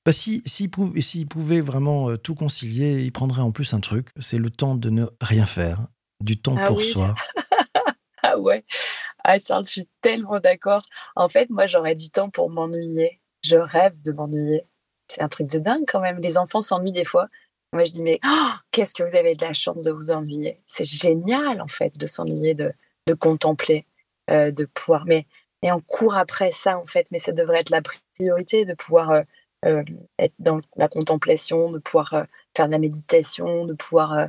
bah, 0.05 0.13
S'il 0.13 0.43
si, 0.47 0.69
pouvait, 0.69 1.61
vraiment 1.61 2.11
euh, 2.11 2.17
tout 2.17 2.35
concilier, 2.35 3.03
il 3.03 3.13
prendrait 3.13 3.43
en 3.43 3.51
plus 3.51 3.75
un 3.75 3.81
truc, 3.81 4.09
c'est 4.19 4.39
le 4.39 4.51
temps 4.51 4.75
de 4.75 4.91
ne 4.91 5.07
rien 5.21 5.47
faire, 5.47 5.87
du 6.21 6.41
temps 6.41 6.57
ah 6.59 6.67
pour 6.67 6.83
soi. 6.83 7.15
ah 8.23 8.39
ouais, 8.39 8.65
ah 9.25 9.39
Charles, 9.39 9.67
je 9.67 9.73
suis 9.73 9.89
tellement 10.03 10.39
d'accord. 10.39 10.83
En 11.17 11.29
fait, 11.29 11.51
moi, 11.51 11.67
j'aurais 11.67 11.95
du 11.95 12.11
temps 12.11 12.31
pour 12.31 12.51
m'ennuyer. 12.51 13.21
Je 13.43 13.57
rêve 13.57 14.01
de 14.03 14.13
m'ennuyer. 14.13 14.63
C'est 15.09 15.23
un 15.23 15.29
truc 15.29 15.49
de 15.49 15.59
dingue 15.59 15.85
quand 15.87 16.01
même. 16.01 16.21
Les 16.21 16.39
enfants 16.39 16.63
s'ennuient 16.63 16.93
des 16.93 17.05
fois. 17.05 17.27
Moi, 17.73 17.85
je 17.85 17.93
dis, 17.93 18.03
mais 18.03 18.21
oh, 18.25 18.53
qu'est-ce 18.71 18.95
que 18.95 19.03
vous 19.03 19.17
avez 19.17 19.35
de 19.35 19.43
la 19.43 19.53
chance 19.53 19.83
de 19.83 19.91
vous 19.91 20.11
ennuyer? 20.11 20.61
C'est 20.67 20.85
génial, 20.85 21.61
en 21.61 21.67
fait, 21.67 21.99
de 21.99 22.07
s'ennuyer, 22.07 22.55
de, 22.55 22.73
de 23.07 23.15
contempler, 23.15 23.87
euh, 24.31 24.51
de 24.51 24.65
pouvoir. 24.65 25.05
Mais, 25.07 25.27
et 25.63 25.73
on 25.73 25.81
court 25.81 26.17
après 26.17 26.53
ça, 26.53 26.79
en 26.79 26.85
fait. 26.85 27.11
Mais 27.11 27.19
ça 27.19 27.33
devrait 27.33 27.59
être 27.61 27.71
la 27.71 27.83
priorité 28.17 28.65
de 28.65 28.75
pouvoir 28.75 29.11
euh, 29.11 29.23
euh, 29.67 29.83
être 30.19 30.35
dans 30.39 30.61
la 30.77 30.89
contemplation, 30.89 31.73
de 31.73 31.79
pouvoir 31.79 32.11
faire 32.57 32.67
de 32.67 32.73
la 32.73 32.79
méditation, 32.79 33.65
de 33.65 33.75
pouvoir 33.75 34.27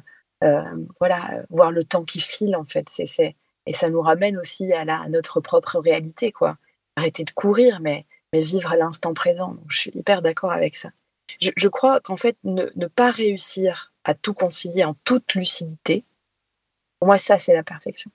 voilà, 1.00 1.44
voir 1.50 1.72
le 1.72 1.84
temps 1.84 2.04
qui 2.04 2.20
file 2.20 2.56
en 2.56 2.66
fait. 2.66 2.88
C'est, 2.88 3.36
et 3.66 3.74
ça 3.74 3.90
nous 3.90 4.02
ramène 4.02 4.38
aussi 4.38 4.72
à, 4.74 4.86
la, 4.86 5.08
notre 5.10 5.40
propre 5.40 5.80
réalité, 5.80 6.32
quoi. 6.32 6.58
Arrêter 6.96 7.24
de 7.24 7.32
courir, 7.32 7.80
mais, 7.82 8.06
mais 8.36 8.41
vivre 8.41 8.74
à 8.74 8.76
l'instant 8.76 9.13
présent. 9.13 9.56
je 9.69 9.78
suis 9.78 9.91
hyper 9.95 10.21
d'accord 10.21 10.52
avec 10.52 10.76
ça. 10.76 10.89
Je, 11.39 11.67
crois 11.69 12.02
qu'en 12.02 12.17
fait, 12.17 12.38
ne, 12.43 12.65
ne, 12.76 12.88
pas 12.88 13.12
réussir 13.12 13.93
à 14.04 14.13
tout 14.13 14.34
concilier 14.34 14.84
en 14.84 14.93
toute 15.06 15.36
lucidité, 15.36 16.04
pour 17.00 17.08
moi, 17.08 17.15
ça, 17.15 17.38
c'est 17.38 17.54
la 17.54 17.63
perfection. 17.63 18.12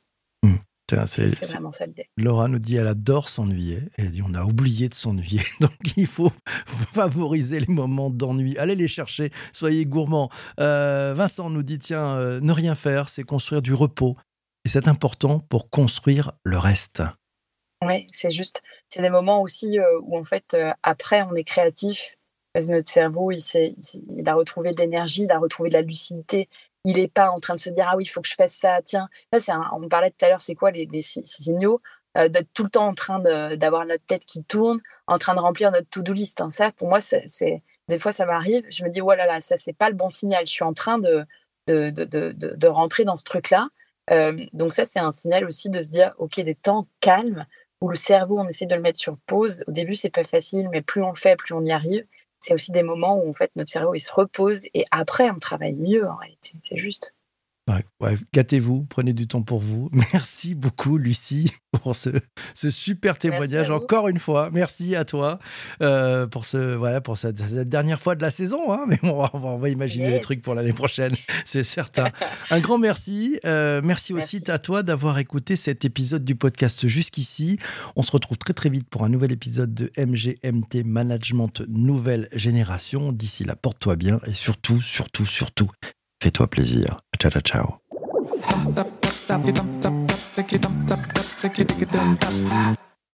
C'est 1.06 1.46
vraiment 1.46 1.70
ça 1.70 1.86
l'idée. 1.86 2.10
Laura 2.16 2.48
nous 2.48 2.58
dit 2.58 2.74
elle 2.74 2.88
adore 2.88 3.28
s'ennuyer. 3.28 3.80
Elle 3.96 4.10
dit 4.10 4.22
on 4.22 4.34
a 4.34 4.42
oublié 4.42 4.88
de 4.88 4.94
s'ennuyer. 4.94 5.40
Donc 5.60 5.70
il 5.96 6.08
faut 6.08 6.32
favoriser 6.66 7.60
les 7.60 7.72
moments 7.72 8.10
d'ennui. 8.10 8.58
Allez 8.58 8.74
les 8.74 8.88
chercher, 8.88 9.30
soyez 9.52 9.86
gourmands. 9.86 10.30
Euh, 10.58 11.14
Vincent 11.16 11.48
nous 11.48 11.62
dit 11.62 11.78
tiens, 11.78 12.16
euh, 12.16 12.40
ne 12.40 12.52
rien 12.52 12.74
faire, 12.74 13.08
c'est 13.08 13.22
construire 13.22 13.62
du 13.62 13.72
repos. 13.72 14.16
Et 14.64 14.68
c'est 14.68 14.88
important 14.88 15.38
pour 15.38 15.70
construire 15.70 16.32
le 16.42 16.58
reste. 16.58 17.04
Oui, 17.82 18.06
c'est 18.12 18.30
juste. 18.30 18.62
C'est 18.88 19.02
des 19.02 19.10
moments 19.10 19.40
aussi 19.40 19.78
euh, 19.78 20.00
où 20.02 20.18
en 20.18 20.24
fait, 20.24 20.56
après, 20.82 21.22
on 21.22 21.34
est 21.34 21.44
créatif. 21.44 22.16
Parce 22.52 22.66
que 22.66 22.72
notre 22.72 22.90
cerveau, 22.90 23.30
il, 23.30 23.40
il 24.08 24.28
a 24.28 24.34
retrouvé 24.34 24.72
de 24.72 24.76
l'énergie, 24.76 25.22
il 25.22 25.30
a 25.30 25.38
retrouvé 25.38 25.68
de 25.68 25.74
la 25.74 25.82
lucidité, 25.82 26.48
il 26.84 26.96
n'est 26.96 27.08
pas 27.08 27.30
en 27.30 27.40
train 27.40 27.54
de 27.54 27.58
se 27.58 27.70
dire 27.70 27.86
ah 27.90 27.96
oui 27.96 28.04
il 28.04 28.08
faut 28.08 28.20
que 28.20 28.28
je 28.28 28.34
fasse 28.34 28.54
ça 28.54 28.80
tiens 28.82 29.08
ça 29.32 29.40
c'est 29.40 29.52
on 29.72 29.88
parlait 29.88 30.10
tout 30.10 30.24
à 30.24 30.28
l'heure 30.28 30.40
c'est 30.40 30.54
quoi 30.54 30.70
les, 30.70 30.86
signaux? 31.02 31.80
Euh, 32.18 32.28
d'être 32.28 32.48
tout 32.54 32.64
le 32.64 32.70
temps 32.70 32.88
en 32.88 32.94
train 32.94 33.20
d'avoir 33.20 33.86
notre 33.86 34.04
tête 34.04 34.24
qui 34.24 34.42
tourne 34.42 34.80
en 35.06 35.16
train 35.16 35.34
de 35.34 35.38
remplir 35.38 35.70
notre 35.70 35.88
to-do 35.88 36.12
list 36.12 36.40
hein. 36.40 36.50
ça 36.50 36.72
pour 36.72 36.88
moi 36.88 37.00
c'est 37.00 37.62
des 37.88 37.98
fois 37.98 38.10
ça 38.10 38.26
m'arrive 38.26 38.66
je 38.68 38.82
me 38.82 38.90
dis 38.90 38.98
voilà 38.98 39.26
là 39.26 39.40
ça 39.40 39.56
c'est 39.56 39.72
pas 39.72 39.90
le 39.90 39.94
bon 39.94 40.10
signal 40.10 40.44
je 40.44 40.50
suis 40.50 40.64
en 40.64 40.72
train 40.72 40.98
de 40.98 41.24
de, 41.68 41.90
de, 41.90 42.32
de, 42.32 42.66
rentrer 42.66 43.04
dans 43.04 43.14
ce 43.14 43.22
truc 43.22 43.50
là 43.50 43.68
euh, 44.10 44.44
donc 44.54 44.72
ça 44.72 44.86
c'est 44.88 44.98
un 44.98 45.12
signal 45.12 45.44
aussi 45.44 45.70
de 45.70 45.82
se 45.82 45.90
dire 45.90 46.12
ok 46.18 46.40
des 46.40 46.56
temps 46.56 46.84
calmes 46.98 47.46
où 47.80 47.88
le 47.88 47.96
cerveau 47.96 48.38
on 48.38 48.48
essaie 48.48 48.66
de 48.66 48.74
le 48.74 48.82
mettre 48.82 48.98
sur 48.98 49.16
pause 49.26 49.64
au 49.66 49.72
début 49.72 49.94
c'est 49.94 50.10
pas 50.10 50.24
facile 50.24 50.68
mais 50.70 50.82
plus 50.82 51.02
on 51.02 51.10
le 51.10 51.16
fait 51.16 51.36
plus 51.36 51.54
on 51.54 51.62
y 51.62 51.72
arrive 51.72 52.04
c'est 52.40 52.54
aussi 52.54 52.72
des 52.72 52.82
moments 52.82 53.22
où 53.22 53.28
en 53.28 53.32
fait 53.34 53.50
notre 53.54 53.70
cerveau 53.70 53.94
il 53.94 54.00
se 54.00 54.12
repose 54.12 54.64
et 54.74 54.86
après 54.90 55.30
on 55.30 55.38
travaille 55.38 55.74
mieux 55.74 56.08
en 56.08 56.16
réalité. 56.16 56.52
C'est 56.60 56.78
juste. 56.78 57.14
Ouais, 58.00 58.16
gâtez-vous, 58.32 58.84
prenez 58.88 59.12
du 59.12 59.26
temps 59.26 59.42
pour 59.42 59.58
vous. 59.58 59.88
Merci 60.12 60.54
beaucoup, 60.54 60.96
Lucie, 60.96 61.52
pour 61.82 61.94
ce, 61.94 62.10
ce 62.54 62.70
super 62.70 63.18
témoignage. 63.18 63.70
Encore 63.70 64.08
une 64.08 64.18
fois, 64.18 64.50
merci 64.52 64.96
à 64.96 65.04
toi 65.04 65.38
euh, 65.82 66.26
pour, 66.26 66.44
ce, 66.44 66.74
voilà, 66.74 67.00
pour 67.00 67.16
cette, 67.16 67.36
dernière 67.68 68.00
fois 68.00 68.14
de 68.14 68.22
la 68.22 68.30
saison. 68.30 68.72
Hein. 68.72 68.86
mais 68.88 68.98
on 69.02 69.18
va, 69.18 69.30
on 69.34 69.56
va 69.56 69.68
imaginer 69.68 70.10
des 70.10 70.20
trucs 70.20 70.42
pour 70.42 70.54
l'année 70.54 70.72
prochaine, 70.72 71.12
c'est 71.44 71.62
certain. 71.62 72.08
Un 72.50 72.60
grand 72.60 72.78
merci. 72.78 73.38
Euh, 73.44 73.80
merci, 73.84 74.14
merci 74.14 74.36
aussi 74.38 74.50
à 74.50 74.58
toi 74.58 74.82
d'avoir 74.82 75.18
écouté 75.18 75.56
cet 75.56 75.84
épisode 75.84 76.24
du 76.24 76.34
podcast 76.34 76.88
jusqu'ici. 76.88 77.58
On 77.96 78.02
se 78.02 78.10
retrouve 78.10 78.38
très 78.38 78.54
très 78.54 78.70
vite 78.70 78.88
pour 78.88 79.04
un 79.04 79.08
nouvel 79.08 79.32
épisode 79.32 79.74
de 79.74 79.92
MGMT 79.98 80.84
Management 80.84 81.62
Nouvelle 81.68 82.28
Génération. 82.32 83.12
D'ici 83.12 83.44
là, 83.44 83.56
porte-toi 83.56 83.96
bien 83.96 84.20
et 84.26 84.32
surtout, 84.32 84.80
surtout, 84.80 85.26
surtout, 85.26 85.70
Fais-toi 86.22 86.46
plaisir. 86.48 86.98
Ciao, 87.18 87.30
ciao, 87.30 87.42
ciao. 87.42 87.80